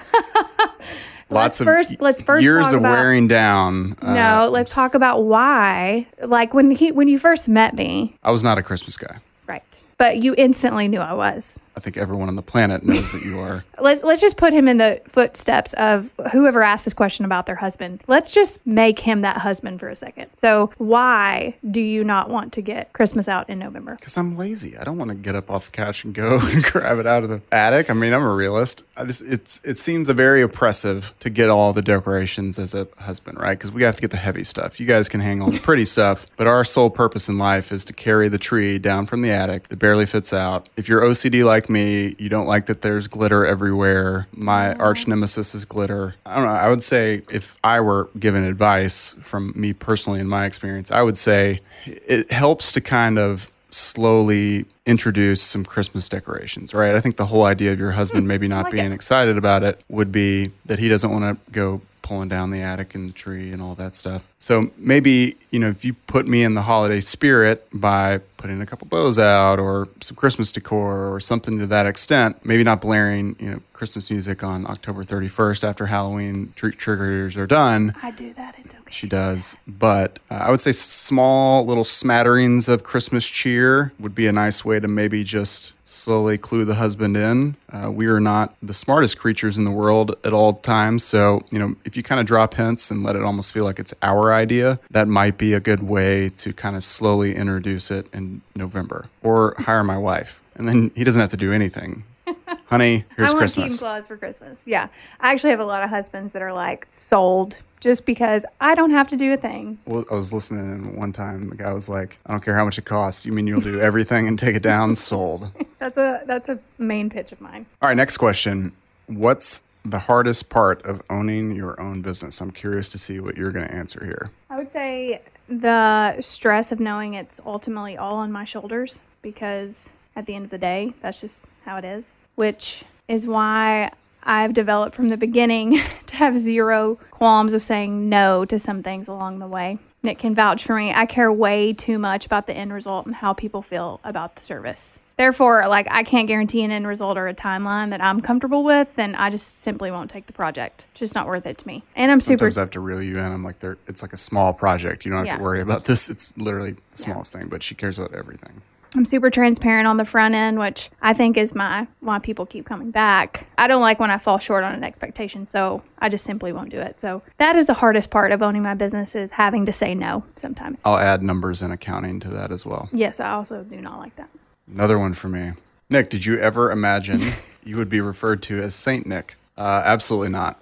Lots 1.29 1.61
Let's 1.61 1.63
first- 1.63 2.01
let's 2.01 2.21
first 2.21 2.43
years 2.43 2.73
of 2.73 2.81
about- 2.81 2.91
wearing 2.91 3.25
down. 3.27 3.95
Uh, 4.01 4.13
no, 4.13 4.49
let's 4.51 4.73
talk 4.73 4.95
about 4.95 5.23
why. 5.23 6.05
Like 6.21 6.53
when 6.53 6.71
he 6.71 6.91
when 6.91 7.07
you 7.07 7.17
first 7.17 7.47
met 7.47 7.73
me, 7.73 8.17
I 8.21 8.31
was 8.31 8.43
not 8.43 8.57
a 8.57 8.61
Christmas 8.63 8.97
guy. 8.97 9.17
right? 9.47 9.85
But 10.01 10.23
you 10.23 10.33
instantly 10.35 10.87
knew 10.87 10.99
I 10.99 11.13
was. 11.13 11.59
I 11.75 11.79
think 11.79 11.95
everyone 11.95 12.27
on 12.27 12.35
the 12.35 12.41
planet 12.41 12.83
knows 12.83 13.11
that 13.11 13.23
you 13.23 13.39
are. 13.39 13.63
Let's 13.79 14.03
let's 14.03 14.21
just 14.21 14.37
put 14.37 14.53
him 14.53 14.67
in 14.67 14.77
the 14.77 15.01
footsteps 15.07 15.73
of 15.73 16.11
whoever 16.31 16.61
asked 16.61 16.85
this 16.85 16.93
question 16.93 17.25
about 17.25 17.47
their 17.47 17.55
husband. 17.55 18.03
Let's 18.05 18.31
just 18.31 18.65
make 18.67 18.99
him 18.99 19.21
that 19.21 19.37
husband 19.37 19.79
for 19.79 19.89
a 19.89 19.95
second. 19.95 20.29
So, 20.35 20.71
why 20.77 21.55
do 21.71 21.81
you 21.81 22.03
not 22.03 22.29
want 22.29 22.53
to 22.53 22.61
get 22.61 22.93
Christmas 22.93 23.27
out 23.27 23.49
in 23.49 23.57
November? 23.57 23.95
Because 23.95 24.17
I'm 24.17 24.37
lazy. 24.37 24.77
I 24.77 24.83
don't 24.83 24.99
want 24.99 25.09
to 25.09 25.15
get 25.15 25.33
up 25.33 25.49
off 25.49 25.65
the 25.65 25.71
couch 25.71 26.03
and 26.03 26.13
go 26.13 26.39
and 26.43 26.63
grab 26.63 26.99
it 26.99 27.07
out 27.07 27.23
of 27.23 27.29
the 27.29 27.41
attic. 27.51 27.89
I 27.89 27.93
mean, 27.93 28.13
I'm 28.13 28.21
a 28.21 28.35
realist. 28.35 28.83
I 28.95 29.05
just 29.05 29.23
it's 29.23 29.61
it 29.63 29.79
seems 29.79 30.09
a 30.09 30.13
very 30.13 30.43
oppressive 30.43 31.15
to 31.21 31.31
get 31.31 31.49
all 31.49 31.73
the 31.73 31.81
decorations 31.81 32.59
as 32.59 32.75
a 32.75 32.87
husband, 32.99 33.39
right? 33.39 33.57
Because 33.57 33.71
we 33.71 33.81
have 33.81 33.95
to 33.95 34.01
get 34.01 34.11
the 34.11 34.17
heavy 34.17 34.43
stuff. 34.43 34.79
You 34.79 34.85
guys 34.85 35.09
can 35.09 35.21
hang 35.21 35.41
all 35.41 35.49
the 35.49 35.59
pretty 35.59 35.85
stuff, 35.95 36.27
but 36.37 36.45
our 36.45 36.63
sole 36.63 36.91
purpose 36.91 37.27
in 37.29 37.39
life 37.39 37.71
is 37.71 37.83
to 37.85 37.93
carry 37.93 38.29
the 38.29 38.37
tree 38.37 38.77
down 38.77 39.07
from 39.07 39.23
the 39.23 39.31
attic 39.31 39.69
that 39.69 39.79
barely 39.91 40.05
fits 40.05 40.31
out. 40.31 40.69
If 40.77 40.87
you're 40.87 41.01
OCD 41.01 41.43
like 41.43 41.69
me, 41.69 42.15
you 42.17 42.29
don't 42.29 42.45
like 42.45 42.67
that 42.67 42.81
there's 42.81 43.09
glitter 43.09 43.45
everywhere. 43.45 44.25
My 44.31 44.73
arch 44.75 45.05
nemesis 45.05 45.53
is 45.53 45.65
glitter. 45.65 46.15
I 46.25 46.35
don't 46.35 46.45
know. 46.45 46.51
I 46.51 46.69
would 46.69 46.81
say 46.81 47.23
if 47.29 47.57
I 47.61 47.81
were 47.81 48.09
given 48.17 48.45
advice 48.45 49.11
from 49.21 49.51
me 49.53 49.73
personally 49.73 50.21
in 50.21 50.29
my 50.29 50.45
experience, 50.45 50.89
I 50.89 51.01
would 51.01 51.17
say 51.17 51.59
it 51.85 52.31
helps 52.31 52.71
to 52.71 52.79
kind 52.79 53.19
of 53.19 53.51
slowly 53.69 54.65
introduce 54.85 55.41
some 55.41 55.65
Christmas 55.65 56.07
decorations, 56.07 56.73
right? 56.73 56.95
I 56.95 57.01
think 57.01 57.17
the 57.17 57.25
whole 57.25 57.43
idea 57.43 57.73
of 57.73 57.79
your 57.79 57.91
hmm. 57.91 57.97
husband 57.97 58.29
maybe 58.29 58.47
not 58.47 58.63
like 58.63 58.71
being 58.71 58.93
it. 58.93 58.95
excited 58.95 59.37
about 59.37 59.61
it 59.61 59.81
would 59.89 60.13
be 60.13 60.51
that 60.65 60.79
he 60.79 60.87
doesn't 60.87 61.11
want 61.11 61.45
to 61.45 61.51
go 61.51 61.81
pulling 62.01 62.29
down 62.29 62.51
the 62.51 62.61
attic 62.61 62.95
and 62.95 63.09
the 63.09 63.13
tree 63.13 63.51
and 63.51 63.61
all 63.61 63.75
that 63.75 63.97
stuff. 63.97 64.29
So 64.41 64.71
maybe, 64.75 65.35
you 65.51 65.59
know, 65.59 65.69
if 65.69 65.85
you 65.85 65.93
put 65.93 66.27
me 66.27 66.41
in 66.43 66.55
the 66.55 66.63
holiday 66.63 66.99
spirit 66.99 67.67
by 67.71 68.21
putting 68.41 68.59
a 68.59 68.65
couple 68.65 68.87
bows 68.87 69.19
out 69.19 69.59
or 69.59 69.87
some 70.01 70.17
Christmas 70.17 70.51
decor 70.51 71.13
or 71.13 71.19
something 71.19 71.59
to 71.59 71.67
that 71.67 71.85
extent. 71.85 72.43
Maybe 72.43 72.63
not 72.63 72.81
blaring, 72.81 73.35
you 73.39 73.51
know, 73.51 73.61
Christmas 73.73 74.11
music 74.11 74.43
on 74.43 74.67
October 74.67 75.03
31st 75.03 75.63
after 75.63 75.85
Halloween 75.87 76.53
trick 76.55 76.77
triggers 76.77 77.37
are 77.37 77.47
done. 77.47 77.95
I 78.01 78.11
do 78.11 78.33
that. 78.33 78.55
It's 78.59 78.73
okay. 78.73 78.83
She 78.91 79.07
does, 79.07 79.55
but 79.67 80.19
uh, 80.29 80.35
I 80.35 80.51
would 80.51 80.59
say 80.59 80.71
small 80.71 81.65
little 81.65 81.83
smatterings 81.83 82.67
of 82.67 82.83
Christmas 82.83 83.27
cheer 83.27 83.93
would 83.99 84.13
be 84.13 84.27
a 84.27 84.31
nice 84.31 84.65
way 84.65 84.79
to 84.79 84.87
maybe 84.87 85.23
just 85.23 85.73
slowly 85.87 86.37
clue 86.37 86.65
the 86.65 86.75
husband 86.75 87.15
in. 87.17 87.55
Uh, 87.71 87.89
we 87.89 88.05
are 88.07 88.19
not 88.19 88.55
the 88.61 88.73
smartest 88.73 89.17
creatures 89.17 89.57
in 89.57 89.63
the 89.63 89.71
world 89.71 90.15
at 90.23 90.33
all 90.33 90.53
times, 90.53 91.03
so 91.03 91.41
you 91.51 91.57
know 91.57 91.75
if 91.85 91.95
you 91.95 92.03
kind 92.03 92.19
of 92.19 92.27
drop 92.27 92.53
hints 92.53 92.91
and 92.91 93.01
let 93.01 93.15
it 93.15 93.23
almost 93.23 93.53
feel 93.53 93.63
like 93.63 93.79
it's 93.79 93.93
our 94.03 94.30
idea, 94.33 94.79
that 94.89 95.07
might 95.07 95.37
be 95.37 95.53
a 95.53 95.59
good 95.59 95.83
way 95.83 96.29
to 96.37 96.53
kind 96.53 96.75
of 96.75 96.83
slowly 96.83 97.35
introduce 97.35 97.91
it 97.91 98.07
in 98.13 98.41
November, 98.55 99.07
or 99.23 99.55
hire 99.59 99.83
my 99.83 99.97
wife, 99.97 100.41
and 100.55 100.67
then 100.67 100.91
he 100.95 101.03
doesn't 101.03 101.21
have 101.21 101.31
to 101.31 101.37
do 101.37 101.51
anything. 101.51 102.03
Honey, 102.67 103.03
here's 103.17 103.29
I 103.29 103.33
want 103.33 103.37
Christmas. 103.39 103.79
Claus 103.79 104.07
for 104.07 104.15
Christmas. 104.17 104.65
Yeah. 104.65 104.87
I 105.19 105.31
actually 105.31 105.49
have 105.49 105.59
a 105.59 105.65
lot 105.65 105.83
of 105.83 105.89
husbands 105.89 106.31
that 106.33 106.41
are 106.41 106.53
like 106.53 106.87
sold 106.89 107.57
just 107.81 108.05
because 108.05 108.45
I 108.61 108.75
don't 108.75 108.91
have 108.91 109.07
to 109.09 109.17
do 109.17 109.33
a 109.33 109.37
thing. 109.37 109.77
Well, 109.85 110.05
I 110.09 110.15
was 110.15 110.31
listening 110.31 110.71
in 110.71 110.95
one 110.95 111.11
time. 111.11 111.49
The 111.49 111.57
guy 111.57 111.73
was 111.73 111.89
like, 111.89 112.17
"I 112.27 112.31
don't 112.31 112.43
care 112.45 112.55
how 112.55 112.63
much 112.63 112.77
it 112.77 112.85
costs. 112.85 113.25
You 113.25 113.33
mean 113.33 113.47
you'll 113.47 113.59
do 113.59 113.79
everything 113.81 114.27
and 114.27 114.37
take 114.39 114.55
it 114.55 114.63
down?" 114.63 114.95
Sold. 114.95 115.51
That's 115.79 115.97
a 115.97 116.21
that's 116.27 116.47
a 116.47 116.59
main 116.77 117.09
pitch 117.09 117.31
of 117.31 117.41
mine. 117.41 117.65
All 117.81 117.89
right, 117.89 117.97
next 117.97 118.17
question. 118.17 118.71
What's 119.07 119.63
the 119.83 119.99
hardest 119.99 120.49
part 120.49 120.85
of 120.85 121.01
owning 121.09 121.55
your 121.55 121.79
own 121.79 122.01
business? 122.01 122.41
I'm 122.41 122.51
curious 122.51 122.89
to 122.89 122.97
see 122.97 123.19
what 123.19 123.37
you're 123.37 123.51
going 123.51 123.67
to 123.67 123.73
answer 123.73 124.03
here. 124.05 124.31
I 124.49 124.57
would 124.57 124.71
say 124.71 125.21
the 125.47 126.19
stress 126.21 126.71
of 126.71 126.79
knowing 126.79 127.13
it's 127.13 127.39
ultimately 127.45 127.97
all 127.97 128.15
on 128.15 128.31
my 128.31 128.45
shoulders 128.45 129.01
because 129.21 129.91
at 130.15 130.25
the 130.25 130.35
end 130.35 130.45
of 130.45 130.51
the 130.51 130.57
day, 130.57 130.93
that's 131.01 131.21
just 131.21 131.41
how 131.65 131.77
it 131.77 131.85
is, 131.85 132.13
which 132.35 132.83
is 133.07 133.27
why 133.27 133.91
I've 134.23 134.53
developed 134.53 134.95
from 134.95 135.09
the 135.09 135.17
beginning 135.17 135.79
to 136.07 136.15
have 136.15 136.37
zero 136.37 136.95
qualms 137.11 137.53
of 137.53 137.61
saying 137.61 138.09
no 138.09 138.45
to 138.45 138.59
some 138.59 138.83
things 138.83 139.07
along 139.07 139.39
the 139.39 139.47
way. 139.47 139.79
Nick 140.03 140.19
can 140.19 140.33
vouch 140.33 140.63
for 140.63 140.75
me. 140.75 140.91
I 140.93 141.05
care 141.05 141.31
way 141.31 141.73
too 141.73 141.99
much 141.99 142.25
about 142.25 142.47
the 142.47 142.53
end 142.53 142.73
result 142.73 143.05
and 143.05 143.15
how 143.15 143.33
people 143.33 143.61
feel 143.61 143.99
about 144.03 144.35
the 144.35 144.41
service. 144.41 144.99
Therefore, 145.21 145.67
like 145.67 145.87
I 145.91 146.01
can't 146.01 146.27
guarantee 146.27 146.63
an 146.63 146.71
end 146.71 146.87
result 146.87 147.15
or 147.15 147.27
a 147.27 147.33
timeline 147.35 147.91
that 147.91 148.03
I'm 148.03 148.21
comfortable 148.21 148.63
with, 148.63 148.97
and 148.97 149.15
I 149.15 149.29
just 149.29 149.61
simply 149.61 149.91
won't 149.91 150.09
take 150.09 150.25
the 150.25 150.33
project. 150.33 150.87
It's 150.93 150.99
just 150.99 151.13
not 151.13 151.27
worth 151.27 151.45
it 151.45 151.59
to 151.59 151.67
me. 151.67 151.83
And 151.95 152.11
I'm 152.11 152.19
super. 152.19 152.45
Sometimes 152.45 152.57
I 152.57 152.61
have 152.61 152.69
to 152.71 152.79
reel 152.79 153.03
you 153.03 153.19
in. 153.19 153.25
I'm 153.25 153.43
like, 153.43 153.59
there. 153.59 153.77
It's 153.87 154.01
like 154.01 154.13
a 154.13 154.17
small 154.17 154.51
project. 154.51 155.05
You 155.05 155.11
don't 155.11 155.19
have 155.19 155.27
Yeah. 155.27 155.37
to 155.37 155.43
worry 155.43 155.61
about 155.61 155.85
this. 155.85 156.09
It's 156.09 156.35
literally 156.39 156.71
the 156.71 156.97
smallest 156.97 157.33
thing, 157.33 157.49
but 157.49 157.61
she 157.61 157.75
cares 157.75 157.99
about 157.99 158.15
everything. 158.15 158.63
I'm 158.95 159.05
super 159.05 159.29
transparent 159.29 159.87
on 159.87 159.97
the 159.97 160.05
front 160.05 160.33
end, 160.33 160.57
which 160.57 160.89
I 161.03 161.13
think 161.13 161.37
is 161.37 161.53
my 161.53 161.85
why 161.99 162.17
people 162.17 162.47
keep 162.47 162.65
coming 162.65 162.89
back. 162.89 163.45
I 163.59 163.67
don't 163.67 163.81
like 163.81 163.99
when 163.99 164.09
I 164.09 164.17
fall 164.17 164.39
short 164.39 164.63
on 164.63 164.73
an 164.73 164.83
expectation, 164.83 165.45
so 165.45 165.83
I 165.99 166.09
just 166.09 166.25
simply 166.25 166.51
won't 166.51 166.71
do 166.71 166.79
it. 166.81 166.99
So 166.99 167.21
that 167.37 167.55
is 167.55 167.67
the 167.67 167.75
hardest 167.75 168.09
part 168.09 168.31
of 168.31 168.41
owning 168.41 168.63
my 168.63 168.73
business 168.73 169.13
is 169.13 169.33
having 169.33 169.67
to 169.67 169.71
say 169.71 169.93
no 169.93 170.23
sometimes. 170.35 170.81
I'll 170.83 170.97
add 170.97 171.21
numbers 171.21 171.61
and 171.61 171.71
accounting 171.71 172.19
to 172.21 172.29
that 172.29 172.51
as 172.51 172.65
well. 172.65 172.89
Yes, 172.91 173.19
I 173.19 173.29
also 173.33 173.63
do 173.63 173.79
not 173.79 173.99
like 173.99 174.15
that. 174.15 174.29
Another 174.73 174.97
one 174.97 175.13
for 175.13 175.27
me. 175.27 175.51
Nick, 175.89 176.09
did 176.09 176.25
you 176.25 176.37
ever 176.39 176.71
imagine 176.71 177.21
you 177.65 177.77
would 177.77 177.89
be 177.89 178.01
referred 178.01 178.41
to 178.43 178.59
as 178.59 178.73
Saint 178.73 179.05
Nick? 179.05 179.35
Uh, 179.57 179.81
absolutely 179.85 180.29
not. 180.29 180.61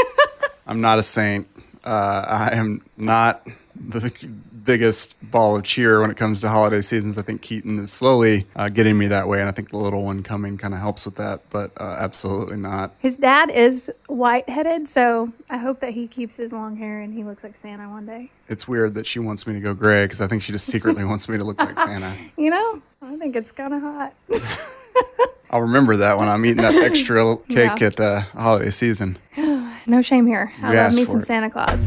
I'm 0.66 0.80
not 0.80 0.98
a 0.98 1.02
saint. 1.02 1.46
Uh, 1.84 2.24
I 2.26 2.56
am 2.56 2.82
not 2.96 3.46
the 3.76 4.10
biggest 4.64 5.16
ball 5.30 5.56
of 5.56 5.62
cheer 5.62 6.00
when 6.00 6.10
it 6.10 6.16
comes 6.16 6.40
to 6.40 6.48
holiday 6.48 6.80
seasons. 6.80 7.18
I 7.18 7.22
think 7.22 7.42
Keatyn 7.42 7.78
is 7.80 7.92
slowly 7.92 8.46
uh, 8.56 8.68
getting 8.68 8.96
me 8.98 9.06
that 9.08 9.28
way, 9.28 9.40
and 9.40 9.48
I 9.48 9.52
think 9.52 9.70
the 9.70 9.76
little 9.76 10.02
one 10.02 10.22
coming 10.22 10.56
kind 10.56 10.74
of 10.74 10.80
helps 10.80 11.04
with 11.04 11.16
that, 11.16 11.40
but 11.50 11.70
uh, 11.76 11.96
absolutely 11.98 12.56
not. 12.56 12.92
His 12.98 13.16
dad 13.16 13.50
is 13.50 13.92
white 14.06 14.48
headed, 14.48 14.88
so 14.88 15.32
I 15.50 15.58
hope 15.58 15.80
that 15.80 15.92
he 15.92 16.06
keeps 16.06 16.36
his 16.36 16.52
long 16.52 16.76
hair 16.76 17.00
and 17.00 17.12
he 17.14 17.24
looks 17.24 17.44
like 17.44 17.56
Santa 17.56 17.88
one 17.88 18.06
day. 18.06 18.30
It's 18.48 18.66
weird 18.68 18.94
that 18.94 19.06
she 19.06 19.18
wants 19.18 19.46
me 19.46 19.54
to 19.54 19.60
go 19.60 19.74
gray 19.74 20.04
because 20.04 20.20
I 20.20 20.26
think 20.26 20.42
she 20.42 20.52
just 20.52 20.66
secretly 20.66 21.04
wants 21.12 21.28
me 21.28 21.36
to 21.38 21.44
look 21.44 21.58
like 21.58 21.76
Santa. 21.78 22.12
You 22.36 22.50
know, 22.50 22.82
I 23.02 23.16
think 23.16 23.36
it's 23.36 23.52
kind 23.52 23.72
of 23.74 23.80
hot. 23.82 24.12
I'll 25.50 25.62
remember 25.62 25.96
that 25.96 26.18
when 26.18 26.28
I'm 26.28 26.44
eating 26.44 26.62
that 26.62 26.74
extra 26.74 27.36
cake 27.48 27.80
Yeah. 27.80 27.86
at 27.86 28.00
uh, 28.00 28.20
holiday 28.20 28.70
season. 28.70 29.18
No 29.86 30.00
shame 30.00 30.26
here. 30.26 30.50
I 30.62 30.74
love 30.74 30.94
me 30.94 31.04
some 31.04 31.18
it. 31.18 31.24
Santa 31.24 31.50
Claus. 31.50 31.86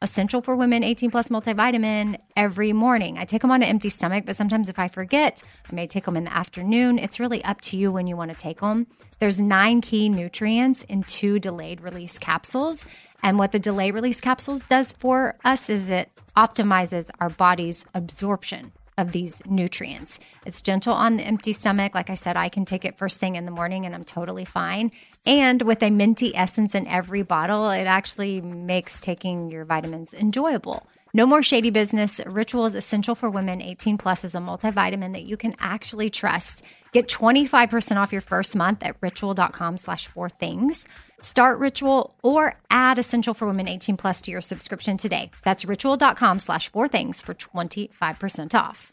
essential 0.00 0.42
for 0.42 0.54
women 0.54 0.82
18 0.84 1.10
plus 1.10 1.28
multivitamin 1.28 2.18
every 2.36 2.72
morning. 2.72 3.18
I 3.18 3.24
take 3.24 3.42
them 3.42 3.50
on 3.50 3.62
an 3.62 3.68
empty 3.68 3.88
stomach, 3.88 4.24
but 4.26 4.36
sometimes 4.36 4.68
if 4.68 4.78
I 4.78 4.88
forget, 4.88 5.42
I 5.70 5.74
may 5.74 5.86
take 5.86 6.04
them 6.04 6.16
in 6.16 6.24
the 6.24 6.32
afternoon. 6.32 6.98
It's 6.98 7.18
really 7.18 7.44
up 7.44 7.60
to 7.62 7.76
you 7.76 7.90
when 7.90 8.06
you 8.06 8.16
want 8.16 8.30
to 8.30 8.36
take 8.36 8.60
them. 8.60 8.86
There's 9.18 9.40
nine 9.40 9.80
key 9.80 10.08
nutrients 10.08 10.84
in 10.84 11.02
two 11.02 11.38
delayed 11.38 11.80
release 11.80 12.18
capsules. 12.18 12.86
And 13.22 13.38
what 13.38 13.52
the 13.52 13.58
delayed 13.58 13.94
release 13.94 14.20
capsules 14.20 14.66
does 14.66 14.92
for 14.92 15.36
us 15.44 15.68
is 15.68 15.90
it 15.90 16.10
optimizes 16.36 17.10
our 17.20 17.30
body's 17.30 17.84
absorption 17.94 18.72
of 18.98 19.12
these 19.12 19.40
nutrients. 19.46 20.18
It's 20.44 20.60
gentle 20.60 20.92
on 20.92 21.16
the 21.16 21.22
empty 21.22 21.52
stomach. 21.52 21.94
Like 21.94 22.10
I 22.10 22.16
said, 22.16 22.36
I 22.36 22.48
can 22.48 22.64
take 22.64 22.84
it 22.84 22.98
first 22.98 23.20
thing 23.20 23.36
in 23.36 23.44
the 23.44 23.52
morning 23.52 23.86
and 23.86 23.94
I'm 23.94 24.04
totally 24.04 24.44
fine. 24.44 24.90
And 25.28 25.60
with 25.60 25.82
a 25.82 25.90
minty 25.90 26.34
essence 26.34 26.74
in 26.74 26.86
every 26.86 27.22
bottle, 27.22 27.68
it 27.68 27.84
actually 27.84 28.40
makes 28.40 28.98
taking 28.98 29.50
your 29.50 29.66
vitamins 29.66 30.14
enjoyable. 30.14 30.88
No 31.12 31.26
more 31.26 31.42
shady 31.42 31.68
business. 31.68 32.18
Ritual 32.24 32.64
is 32.64 32.74
essential 32.74 33.14
for 33.14 33.28
women 33.28 33.60
18 33.60 33.98
plus 33.98 34.24
is 34.24 34.34
a 34.34 34.38
multivitamin 34.38 35.12
that 35.12 35.24
you 35.24 35.36
can 35.36 35.54
actually 35.58 36.08
trust. 36.08 36.64
Get 36.92 37.08
25% 37.08 37.98
off 37.98 38.10
your 38.10 38.22
first 38.22 38.56
month 38.56 38.82
at 38.82 38.96
ritual.com 39.02 39.76
slash 39.76 40.06
four 40.06 40.30
things. 40.30 40.88
Start 41.20 41.58
Ritual 41.58 42.14
or 42.22 42.54
add 42.70 42.98
Essential 42.98 43.34
for 43.34 43.48
Women 43.48 43.68
18 43.68 43.98
plus 43.98 44.22
to 44.22 44.30
your 44.30 44.40
subscription 44.40 44.96
today. 44.96 45.30
That's 45.44 45.66
ritual.com 45.66 46.38
slash 46.38 46.72
four 46.72 46.88
things 46.88 47.20
for 47.22 47.34
25% 47.34 48.58
off. 48.58 48.92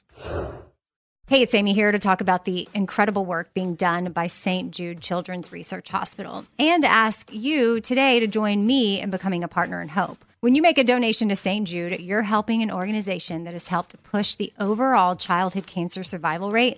Hey, 1.27 1.41
it's 1.41 1.55
Amy 1.55 1.73
here 1.73 1.91
to 1.91 1.97
talk 1.97 2.21
about 2.21 2.45
the 2.45 2.69
incredible 2.75 3.25
work 3.25 3.51
being 3.55 3.73
done 3.73 4.11
by 4.11 4.27
St. 4.27 4.69
Jude 4.69 5.01
Children's 5.01 5.51
Research 5.51 5.89
Hospital 5.89 6.45
and 6.59 6.85
ask 6.85 7.33
you 7.33 7.81
today 7.81 8.19
to 8.19 8.27
join 8.27 8.67
me 8.67 9.01
in 9.01 9.09
becoming 9.09 9.43
a 9.43 9.47
partner 9.47 9.81
in 9.81 9.87
hope. 9.87 10.23
When 10.41 10.53
you 10.53 10.61
make 10.61 10.77
a 10.77 10.83
donation 10.83 11.29
to 11.29 11.35
St. 11.35 11.67
Jude, 11.67 11.99
you're 11.99 12.21
helping 12.21 12.61
an 12.61 12.69
organization 12.69 13.45
that 13.45 13.53
has 13.53 13.69
helped 13.69 14.03
push 14.03 14.35
the 14.35 14.53
overall 14.59 15.15
childhood 15.15 15.65
cancer 15.65 16.03
survival 16.03 16.51
rate 16.51 16.77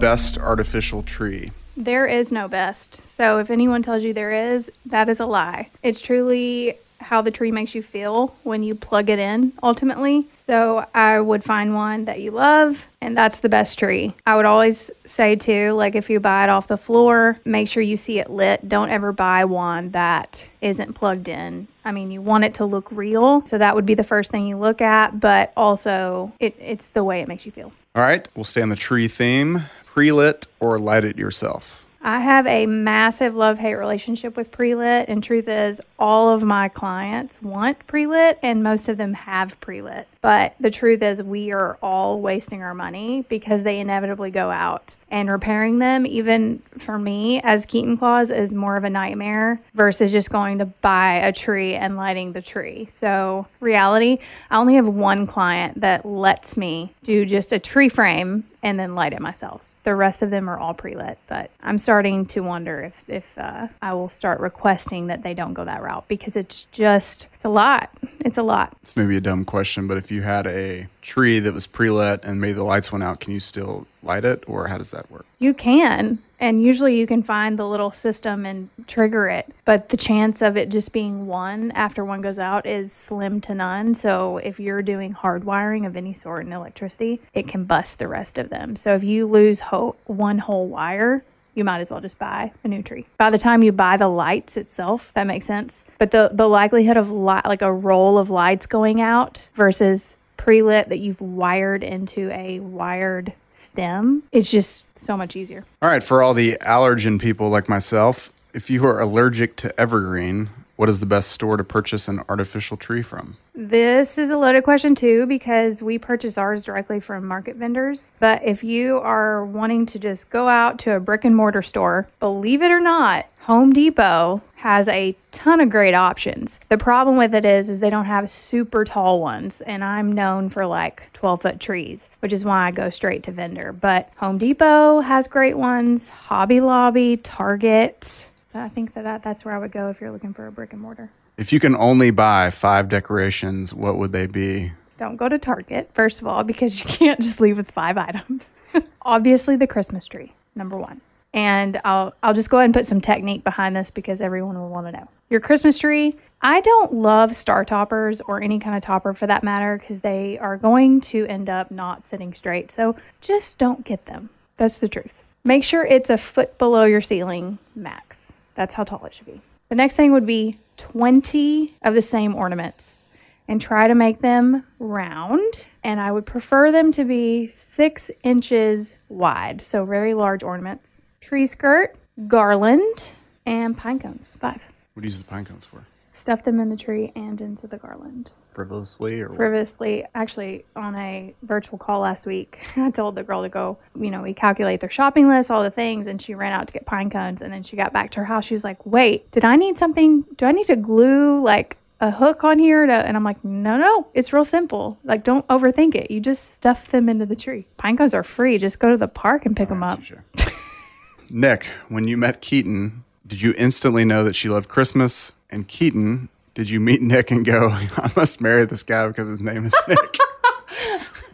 best 0.00 0.38
artificial 0.38 1.02
tree? 1.02 1.52
There 1.76 2.06
is 2.06 2.32
no 2.32 2.48
best. 2.48 3.02
So 3.02 3.38
if 3.38 3.50
anyone 3.50 3.82
tells 3.82 4.02
you 4.02 4.12
there 4.12 4.32
is, 4.32 4.72
that 4.86 5.08
is 5.08 5.20
a 5.20 5.26
lie. 5.26 5.70
It's 5.82 6.00
truly 6.00 6.78
how 6.98 7.22
the 7.22 7.30
tree 7.30 7.50
makes 7.50 7.74
you 7.74 7.82
feel 7.82 8.36
when 8.42 8.62
you 8.62 8.74
plug 8.74 9.08
it 9.08 9.18
in 9.18 9.52
ultimately. 9.62 10.26
So 10.34 10.86
I 10.94 11.20
would 11.20 11.44
find 11.44 11.74
one 11.74 12.04
that 12.04 12.20
you 12.20 12.30
love 12.30 12.86
and 13.00 13.16
that's 13.16 13.40
the 13.40 13.48
best 13.48 13.78
tree. 13.78 14.14
I 14.26 14.36
would 14.36 14.44
always 14.44 14.90
say 15.06 15.36
too 15.36 15.72
like 15.72 15.94
if 15.94 16.10
you 16.10 16.20
buy 16.20 16.44
it 16.44 16.50
off 16.50 16.66
the 16.66 16.76
floor, 16.76 17.38
make 17.44 17.68
sure 17.68 17.82
you 17.82 17.96
see 17.96 18.18
it 18.18 18.30
lit. 18.30 18.68
Don't 18.68 18.90
ever 18.90 19.12
buy 19.12 19.44
one 19.46 19.90
that 19.92 20.50
isn't 20.60 20.94
plugged 20.94 21.28
in. 21.28 21.68
I 21.84 21.92
mean, 21.92 22.10
you 22.10 22.20
want 22.20 22.44
it 22.44 22.54
to 22.54 22.66
look 22.66 22.88
real, 22.90 23.44
so 23.46 23.56
that 23.56 23.74
would 23.74 23.86
be 23.86 23.94
the 23.94 24.04
first 24.04 24.30
thing 24.30 24.46
you 24.46 24.58
look 24.58 24.82
at, 24.82 25.18
but 25.18 25.52
also 25.56 26.32
it, 26.38 26.54
it's 26.60 26.88
the 26.88 27.02
way 27.02 27.22
it 27.22 27.28
makes 27.28 27.46
you 27.46 27.52
feel. 27.52 27.72
All 27.94 28.02
right, 28.02 28.28
we'll 28.36 28.44
stay 28.44 28.60
on 28.60 28.68
the 28.68 28.76
tree 28.76 29.08
theme 29.08 29.62
pre 29.92 30.12
lit 30.12 30.46
or 30.60 30.78
light 30.78 31.02
it 31.02 31.18
yourself? 31.18 31.88
I 32.02 32.20
have 32.20 32.46
a 32.46 32.64
massive 32.64 33.36
love 33.36 33.58
hate 33.58 33.74
relationship 33.74 34.34
with 34.34 34.50
pre 34.50 34.74
lit, 34.74 35.08
and 35.08 35.22
truth 35.22 35.48
is, 35.48 35.82
all 35.98 36.30
of 36.30 36.42
my 36.42 36.68
clients 36.68 37.42
want 37.42 37.86
pre 37.88 38.06
lit, 38.06 38.38
and 38.40 38.62
most 38.62 38.88
of 38.88 38.96
them 38.96 39.12
have 39.12 39.60
pre 39.60 39.82
lit. 39.82 40.08
But 40.22 40.54
the 40.60 40.70
truth 40.70 41.02
is, 41.02 41.22
we 41.22 41.50
are 41.50 41.76
all 41.82 42.20
wasting 42.20 42.62
our 42.62 42.72
money 42.72 43.26
because 43.28 43.64
they 43.64 43.80
inevitably 43.80 44.30
go 44.30 44.50
out. 44.50 44.94
And 45.10 45.28
repairing 45.28 45.80
them, 45.80 46.06
even 46.06 46.62
for 46.78 46.98
me 46.98 47.42
as 47.42 47.66
Keatyn 47.66 47.98
Klaus, 47.98 48.30
is 48.30 48.54
more 48.54 48.76
of 48.76 48.84
a 48.84 48.90
nightmare 48.90 49.60
versus 49.74 50.12
just 50.12 50.30
going 50.30 50.58
to 50.58 50.66
buy 50.66 51.14
a 51.14 51.32
tree 51.32 51.74
and 51.74 51.96
lighting 51.96 52.32
the 52.32 52.40
tree. 52.40 52.86
So, 52.86 53.46
reality, 53.58 54.18
I 54.50 54.56
only 54.56 54.76
have 54.76 54.88
one 54.88 55.26
client 55.26 55.80
that 55.80 56.06
lets 56.06 56.56
me 56.56 56.94
do 57.02 57.26
just 57.26 57.52
a 57.52 57.58
tree 57.58 57.88
frame 57.90 58.44
and 58.62 58.78
then 58.78 58.94
light 58.94 59.12
it 59.12 59.20
myself 59.20 59.60
the 59.82 59.94
rest 59.94 60.22
of 60.22 60.30
them 60.30 60.48
are 60.48 60.58
all 60.58 60.74
pre-lit 60.74 61.18
but 61.26 61.50
i'm 61.62 61.78
starting 61.78 62.26
to 62.26 62.40
wonder 62.40 62.82
if 62.82 63.04
if 63.08 63.38
uh, 63.38 63.68
i 63.82 63.92
will 63.92 64.08
start 64.08 64.40
requesting 64.40 65.06
that 65.06 65.22
they 65.22 65.34
don't 65.34 65.54
go 65.54 65.64
that 65.64 65.82
route 65.82 66.06
because 66.08 66.36
it's 66.36 66.64
just 66.72 67.28
it's 67.40 67.46
a 67.46 67.48
lot 67.48 67.88
it's 68.20 68.36
a 68.36 68.42
lot 68.42 68.76
it's 68.82 68.94
maybe 68.94 69.16
a 69.16 69.20
dumb 69.20 69.46
question 69.46 69.88
but 69.88 69.96
if 69.96 70.10
you 70.10 70.20
had 70.20 70.46
a 70.46 70.86
tree 71.00 71.38
that 71.38 71.54
was 71.54 71.66
pre-lit 71.66 72.22
and 72.22 72.38
maybe 72.38 72.52
the 72.52 72.62
lights 72.62 72.92
went 72.92 73.02
out 73.02 73.18
can 73.18 73.32
you 73.32 73.40
still 73.40 73.86
light 74.02 74.26
it 74.26 74.44
or 74.46 74.68
how 74.68 74.76
does 74.76 74.90
that 74.90 75.10
work 75.10 75.24
you 75.38 75.54
can 75.54 76.18
and 76.38 76.62
usually 76.62 76.98
you 76.98 77.06
can 77.06 77.22
find 77.22 77.58
the 77.58 77.66
little 77.66 77.92
system 77.92 78.46
and 78.46 78.70
trigger 78.86 79.28
it, 79.28 79.52
but 79.66 79.90
the 79.90 79.96
chance 79.98 80.40
of 80.40 80.56
it 80.56 80.70
just 80.70 80.90
being 80.90 81.26
one 81.26 81.70
after 81.72 82.02
one 82.02 82.22
goes 82.22 82.38
out 82.38 82.64
is 82.64 82.90
slim 82.92 83.42
to 83.42 83.54
none. 83.54 83.92
So 83.92 84.38
if 84.38 84.58
you're 84.58 84.80
doing 84.80 85.14
hardwiring 85.14 85.86
of 85.86 85.98
any 85.98 86.14
sort 86.14 86.46
in 86.46 86.52
electricity, 86.52 87.20
it 87.34 87.46
can 87.46 87.64
bust 87.64 87.98
the 87.98 88.08
rest 88.08 88.38
of 88.38 88.48
them. 88.48 88.74
So 88.74 88.94
if 88.94 89.04
you 89.04 89.26
lose 89.26 89.60
ho- 89.60 89.96
one 90.06 90.38
whole 90.38 90.66
wire, 90.66 91.22
you 91.60 91.64
might 91.64 91.80
as 91.80 91.90
well 91.90 92.00
just 92.00 92.18
buy 92.18 92.50
a 92.64 92.68
new 92.68 92.82
tree. 92.82 93.04
By 93.18 93.28
the 93.28 93.36
time 93.36 93.62
you 93.62 93.70
buy 93.70 93.98
the 93.98 94.08
lights 94.08 94.56
itself, 94.56 95.12
that 95.12 95.26
makes 95.26 95.44
sense. 95.44 95.84
But 95.98 96.10
the 96.10 96.30
the 96.32 96.48
likelihood 96.48 96.96
of 96.96 97.10
like 97.10 97.60
a 97.60 97.70
roll 97.70 98.16
of 98.16 98.30
lights 98.30 98.64
going 98.64 99.02
out 99.02 99.50
versus 99.52 100.16
pre-lit 100.38 100.88
that 100.88 101.00
you've 101.00 101.20
wired 101.20 101.84
into 101.84 102.30
a 102.30 102.60
wired 102.60 103.34
stem, 103.50 104.22
it's 104.32 104.50
just 104.50 104.86
so 104.98 105.18
much 105.18 105.36
easier. 105.36 105.66
All 105.82 105.90
right, 105.90 106.02
for 106.02 106.22
all 106.22 106.32
the 106.32 106.56
allergen 106.62 107.20
people 107.20 107.50
like 107.50 107.68
myself, 107.68 108.32
if 108.54 108.70
you 108.70 108.86
are 108.86 108.98
allergic 108.98 109.54
to 109.56 109.78
evergreen, 109.78 110.48
what 110.80 110.88
is 110.88 110.98
the 110.98 111.04
best 111.04 111.32
store 111.32 111.58
to 111.58 111.62
purchase 111.62 112.08
an 112.08 112.22
artificial 112.30 112.74
tree 112.74 113.02
from? 113.02 113.36
This 113.54 114.16
is 114.16 114.30
a 114.30 114.38
loaded 114.38 114.64
question 114.64 114.94
too 114.94 115.26
because 115.26 115.82
we 115.82 115.98
purchase 115.98 116.38
ours 116.38 116.64
directly 116.64 117.00
from 117.00 117.26
market 117.26 117.56
vendors. 117.56 118.12
But 118.18 118.42
if 118.46 118.64
you 118.64 118.96
are 118.96 119.44
wanting 119.44 119.84
to 119.84 119.98
just 119.98 120.30
go 120.30 120.48
out 120.48 120.78
to 120.78 120.92
a 120.92 120.98
brick 121.00 121.26
and 121.26 121.36
mortar 121.36 121.60
store, 121.60 122.08
believe 122.18 122.62
it 122.62 122.70
or 122.70 122.80
not, 122.80 123.26
Home 123.40 123.74
Depot 123.74 124.40
has 124.54 124.88
a 124.88 125.14
ton 125.32 125.60
of 125.60 125.68
great 125.68 125.92
options. 125.92 126.58
The 126.70 126.78
problem 126.78 127.18
with 127.18 127.34
it 127.34 127.44
is 127.44 127.68
is 127.68 127.80
they 127.80 127.90
don't 127.90 128.06
have 128.06 128.30
super 128.30 128.86
tall 128.86 129.20
ones 129.20 129.60
and 129.60 129.84
I'm 129.84 130.12
known 130.12 130.48
for 130.48 130.64
like 130.64 131.12
12 131.12 131.42
foot 131.42 131.60
trees, 131.60 132.08
which 132.20 132.32
is 132.32 132.42
why 132.42 132.68
I 132.68 132.70
go 132.70 132.88
straight 132.88 133.22
to 133.24 133.32
vendor. 133.32 133.74
But 133.74 134.10
Home 134.16 134.38
Depot 134.38 135.00
has 135.00 135.28
great 135.28 135.58
ones, 135.58 136.08
Hobby 136.08 136.62
Lobby, 136.62 137.18
Target. 137.18 138.29
I 138.54 138.68
think 138.68 138.94
that, 138.94 139.04
that 139.04 139.22
that's 139.22 139.44
where 139.44 139.54
I 139.54 139.58
would 139.58 139.72
go 139.72 139.88
if 139.90 140.00
you're 140.00 140.10
looking 140.10 140.34
for 140.34 140.46
a 140.46 140.52
brick 140.52 140.72
and 140.72 140.82
mortar. 140.82 141.10
If 141.36 141.52
you 141.52 141.60
can 141.60 141.76
only 141.76 142.10
buy 142.10 142.50
5 142.50 142.88
decorations, 142.88 143.72
what 143.72 143.96
would 143.96 144.12
they 144.12 144.26
be? 144.26 144.72
Don't 144.98 145.16
go 145.16 145.28
to 145.28 145.38
Target, 145.38 145.90
first 145.94 146.20
of 146.20 146.26
all, 146.26 146.42
because 146.42 146.78
you 146.78 146.84
can't 146.90 147.20
just 147.20 147.40
leave 147.40 147.56
with 147.56 147.70
5 147.70 147.96
items. 147.96 148.52
Obviously 149.02 149.56
the 149.56 149.66
Christmas 149.66 150.06
tree, 150.06 150.34
number 150.54 150.76
1. 150.76 151.00
And 151.32 151.80
I'll 151.84 152.12
I'll 152.22 152.34
just 152.34 152.50
go 152.50 152.58
ahead 152.58 152.64
and 152.66 152.74
put 152.74 152.86
some 152.86 153.00
technique 153.00 153.44
behind 153.44 153.76
this 153.76 153.90
because 153.90 154.20
everyone 154.20 154.58
will 154.58 154.68
want 154.68 154.88
to 154.88 154.92
know. 154.92 155.08
Your 155.28 155.38
Christmas 155.38 155.78
tree, 155.78 156.16
I 156.42 156.60
don't 156.60 156.92
love 156.92 157.36
star 157.36 157.64
toppers 157.64 158.20
or 158.22 158.42
any 158.42 158.58
kind 158.58 158.74
of 158.74 158.82
topper 158.82 159.14
for 159.14 159.28
that 159.28 159.44
matter 159.44 159.78
because 159.78 160.00
they 160.00 160.38
are 160.38 160.56
going 160.56 161.00
to 161.02 161.26
end 161.26 161.48
up 161.48 161.70
not 161.70 162.04
sitting 162.04 162.34
straight. 162.34 162.72
So 162.72 162.96
just 163.20 163.58
don't 163.58 163.84
get 163.84 164.06
them. 164.06 164.30
That's 164.56 164.78
the 164.78 164.88
truth. 164.88 165.24
Make 165.44 165.62
sure 165.62 165.86
it's 165.86 166.10
a 166.10 166.18
foot 166.18 166.58
below 166.58 166.84
your 166.84 167.00
ceiling 167.00 167.58
max. 167.76 168.36
That's 168.54 168.74
how 168.74 168.84
tall 168.84 169.04
it 169.06 169.14
should 169.14 169.26
be. 169.26 169.40
The 169.68 169.74
next 169.76 169.94
thing 169.94 170.12
would 170.12 170.26
be 170.26 170.58
20 170.76 171.76
of 171.82 171.94
the 171.94 172.02
same 172.02 172.34
ornaments 172.34 173.04
and 173.46 173.60
try 173.60 173.88
to 173.88 173.94
make 173.94 174.18
them 174.18 174.64
round. 174.78 175.66
And 175.82 176.00
I 176.00 176.12
would 176.12 176.26
prefer 176.26 176.70
them 176.70 176.92
to 176.92 177.04
be 177.04 177.46
six 177.46 178.10
inches 178.22 178.96
wide. 179.08 179.60
So 179.60 179.84
very 179.84 180.14
large 180.14 180.42
ornaments. 180.42 181.04
Tree 181.20 181.46
skirt, 181.46 181.96
garland, 182.28 183.12
and 183.46 183.76
pine 183.76 183.98
cones. 183.98 184.36
Five. 184.40 184.66
What 184.94 185.02
do 185.02 185.08
you 185.08 185.10
use 185.10 185.18
the 185.18 185.24
pine 185.24 185.44
cones 185.44 185.64
for? 185.64 185.84
Stuff 186.12 186.42
them 186.42 186.58
in 186.58 186.68
the 186.70 186.76
tree 186.76 187.12
and 187.14 187.40
into 187.40 187.66
the 187.66 187.76
garland. 187.76 188.32
Frivolously 188.52 189.20
or 189.20 189.28
what? 189.28 189.36
Previously, 189.36 190.04
actually, 190.14 190.64
on 190.74 190.96
a 190.96 191.34
virtual 191.42 191.78
call 191.78 192.00
last 192.00 192.26
week, 192.26 192.58
I 192.76 192.90
told 192.90 193.14
the 193.14 193.22
girl 193.22 193.42
to 193.42 193.48
go, 193.48 193.78
you 193.98 194.10
know, 194.10 194.22
we 194.22 194.34
calculate 194.34 194.80
their 194.80 194.90
shopping 194.90 195.28
list, 195.28 195.50
all 195.50 195.62
the 195.62 195.70
things, 195.70 196.06
and 196.06 196.20
she 196.20 196.34
ran 196.34 196.52
out 196.52 196.66
to 196.66 196.72
get 196.72 196.84
pine 196.84 197.10
cones. 197.10 197.42
And 197.42 197.52
then 197.52 197.62
she 197.62 197.76
got 197.76 197.92
back 197.92 198.10
to 198.12 198.20
her 198.20 198.24
house. 198.24 198.44
She 198.44 198.54
was 198.54 198.64
like, 198.64 198.84
wait, 198.84 199.30
did 199.30 199.44
I 199.44 199.56
need 199.56 199.78
something? 199.78 200.22
Do 200.36 200.46
I 200.46 200.52
need 200.52 200.66
to 200.66 200.76
glue 200.76 201.42
like 201.42 201.76
a 202.00 202.10
hook 202.10 202.42
on 202.42 202.58
here? 202.58 202.86
To, 202.86 202.92
and 202.92 203.16
I'm 203.16 203.24
like, 203.24 203.44
no, 203.44 203.76
no, 203.76 204.08
it's 204.12 204.32
real 204.32 204.44
simple. 204.44 204.98
Like, 205.04 205.22
don't 205.22 205.46
overthink 205.46 205.94
it. 205.94 206.10
You 206.10 206.20
just 206.20 206.50
stuff 206.50 206.88
them 206.88 207.08
into 207.08 207.26
the 207.26 207.36
tree. 207.36 207.66
Pine 207.76 207.96
cones 207.96 208.14
are 208.14 208.24
free. 208.24 208.58
Just 208.58 208.80
go 208.80 208.90
to 208.90 208.96
the 208.96 209.08
park 209.08 209.46
and 209.46 209.56
pick 209.56 209.68
them 209.68 209.82
up. 209.82 210.00
Touche. 210.00 210.14
Nick, 211.30 211.66
when 211.88 212.08
you 212.08 212.16
met 212.16 212.42
Keatyn, 212.42 213.02
did 213.30 213.42
you 213.42 213.54
instantly 213.56 214.04
know 214.04 214.24
that 214.24 214.34
she 214.34 214.48
loved 214.48 214.68
Christmas? 214.68 215.32
And 215.50 215.68
Keatyn, 215.68 216.28
did 216.54 216.68
you 216.68 216.80
meet 216.80 217.00
Nick 217.00 217.30
and 217.30 217.46
go, 217.46 217.68
I 217.72 218.10
must 218.16 218.40
marry 218.40 218.64
this 218.66 218.82
guy 218.82 219.06
because 219.06 219.28
his 219.28 219.40
name 219.40 219.64
is 219.64 219.74
Nick? 219.88 220.18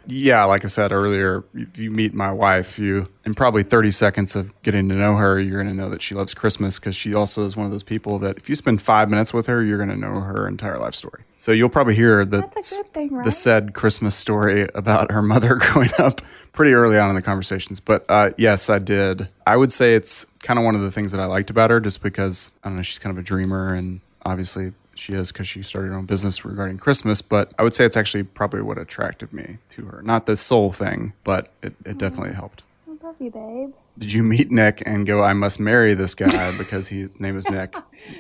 Yeah, 0.06 0.44
like 0.44 0.64
I 0.64 0.68
said 0.68 0.92
earlier, 0.92 1.44
if 1.54 1.78
you 1.78 1.90
meet 1.90 2.14
my 2.14 2.32
wife, 2.32 2.78
you 2.78 3.08
in 3.24 3.34
probably 3.34 3.62
30 3.62 3.90
seconds 3.90 4.36
of 4.36 4.52
getting 4.62 4.88
to 4.88 4.94
know 4.94 5.16
her, 5.16 5.38
you're 5.38 5.62
going 5.62 5.74
to 5.74 5.82
know 5.82 5.88
that 5.90 6.02
she 6.02 6.14
loves 6.14 6.32
Christmas 6.32 6.78
because 6.78 6.94
she 6.94 7.14
also 7.14 7.42
is 7.44 7.56
one 7.56 7.66
of 7.66 7.72
those 7.72 7.82
people 7.82 8.18
that 8.20 8.36
if 8.36 8.48
you 8.48 8.54
spend 8.54 8.80
five 8.80 9.10
minutes 9.10 9.34
with 9.34 9.46
her, 9.48 9.64
you're 9.64 9.78
going 9.78 9.90
to 9.90 9.96
know 9.96 10.20
her 10.20 10.46
entire 10.46 10.78
life 10.78 10.94
story. 10.94 11.24
So 11.36 11.52
you'll 11.52 11.68
probably 11.68 11.94
hear 11.94 12.24
the, 12.24 12.38
That's 12.38 12.78
a 12.78 12.82
good 12.82 12.92
thing, 12.92 13.22
the 13.22 13.32
said 13.32 13.74
Christmas 13.74 14.16
story 14.16 14.68
about 14.74 15.10
her 15.10 15.22
mother 15.22 15.56
growing 15.60 15.90
up 15.98 16.20
pretty 16.52 16.72
early 16.72 16.98
on 16.98 17.08
in 17.10 17.16
the 17.16 17.22
conversations. 17.22 17.80
But 17.80 18.04
uh, 18.08 18.30
yes, 18.38 18.70
I 18.70 18.78
did. 18.78 19.28
I 19.46 19.56
would 19.56 19.72
say 19.72 19.94
it's 19.94 20.24
kind 20.42 20.58
of 20.58 20.64
one 20.64 20.74
of 20.74 20.80
the 20.80 20.92
things 20.92 21.12
that 21.12 21.20
I 21.20 21.26
liked 21.26 21.50
about 21.50 21.70
her 21.70 21.80
just 21.80 22.02
because, 22.02 22.50
I 22.62 22.68
don't 22.68 22.76
know, 22.76 22.82
she's 22.82 22.98
kind 22.98 23.16
of 23.16 23.18
a 23.18 23.24
dreamer 23.24 23.74
and 23.74 24.00
obviously 24.24 24.72
she 24.98 25.12
is 25.12 25.32
because 25.32 25.46
she 25.46 25.62
started 25.62 25.88
her 25.88 25.94
own 25.94 26.06
business 26.06 26.44
regarding 26.44 26.78
Christmas. 26.78 27.22
But 27.22 27.52
I 27.58 27.62
would 27.62 27.74
say 27.74 27.84
it's 27.84 27.96
actually 27.96 28.24
probably 28.24 28.62
what 28.62 28.78
attracted 28.78 29.32
me 29.32 29.58
to 29.70 29.86
her. 29.86 30.02
Not 30.02 30.26
the 30.26 30.36
soul 30.36 30.72
thing, 30.72 31.12
but 31.24 31.52
it, 31.62 31.66
it 31.66 31.84
mm-hmm. 31.84 31.98
definitely 31.98 32.34
helped. 32.34 32.62
I 32.88 33.04
love 33.04 33.16
you, 33.20 33.30
babe. 33.30 33.72
Did 33.98 34.12
you 34.12 34.22
meet 34.22 34.50
Nick 34.50 34.82
and 34.84 35.06
go, 35.06 35.22
I 35.22 35.32
must 35.32 35.58
marry 35.58 35.94
this 35.94 36.14
guy 36.14 36.54
because 36.58 36.88
his 36.88 37.18
name 37.18 37.36
is 37.36 37.48
Nick? 37.48 37.74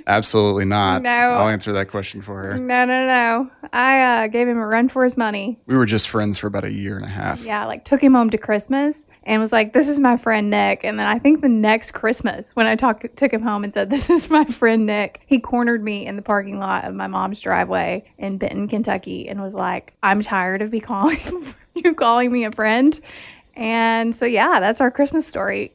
Absolutely 0.06 0.64
not. 0.64 1.02
No. 1.02 1.10
I'll 1.10 1.48
answer 1.48 1.72
that 1.74 1.90
question 1.90 2.22
for 2.22 2.42
her. 2.42 2.56
No, 2.56 2.84
no, 2.84 3.06
no. 3.06 3.50
I 3.72 4.00
uh, 4.00 4.26
gave 4.28 4.48
him 4.48 4.58
a 4.58 4.66
run 4.66 4.88
for 4.88 5.04
his 5.04 5.16
money. 5.16 5.58
We 5.66 5.76
were 5.76 5.86
just 5.86 6.08
friends 6.08 6.38
for 6.38 6.46
about 6.46 6.64
a 6.64 6.72
year 6.72 6.96
and 6.96 7.04
a 7.04 7.08
half. 7.08 7.44
Yeah, 7.44 7.66
like 7.66 7.84
took 7.84 8.02
him 8.02 8.14
home 8.14 8.30
to 8.30 8.38
Christmas 8.38 9.06
and 9.24 9.40
was 9.40 9.52
like, 9.52 9.72
"This 9.72 9.88
is 9.88 9.98
my 9.98 10.16
friend 10.16 10.50
Nick." 10.50 10.84
And 10.84 10.98
then 10.98 11.06
I 11.06 11.18
think 11.18 11.40
the 11.40 11.48
next 11.48 11.92
Christmas, 11.92 12.54
when 12.54 12.66
I 12.66 12.74
talk, 12.74 13.04
took 13.16 13.32
him 13.32 13.42
home 13.42 13.64
and 13.64 13.72
said, 13.72 13.90
"This 13.90 14.08
is 14.10 14.30
my 14.30 14.44
friend 14.44 14.86
Nick," 14.86 15.20
he 15.26 15.38
cornered 15.38 15.82
me 15.82 16.06
in 16.06 16.16
the 16.16 16.22
parking 16.22 16.58
lot 16.58 16.84
of 16.84 16.94
my 16.94 17.06
mom's 17.06 17.40
driveway 17.40 18.04
in 18.18 18.38
Benton, 18.38 18.68
Kentucky, 18.68 19.28
and 19.28 19.42
was 19.42 19.54
like, 19.54 19.94
"I'm 20.02 20.20
tired 20.20 20.62
of 20.62 20.70
be 20.70 20.80
calling 20.80 21.54
you 21.74 21.94
calling 21.94 22.32
me 22.32 22.44
a 22.44 22.52
friend." 22.52 22.98
And 23.56 24.14
so 24.14 24.26
yeah, 24.26 24.60
that's 24.60 24.80
our 24.80 24.90
Christmas 24.90 25.26
story. 25.26 25.72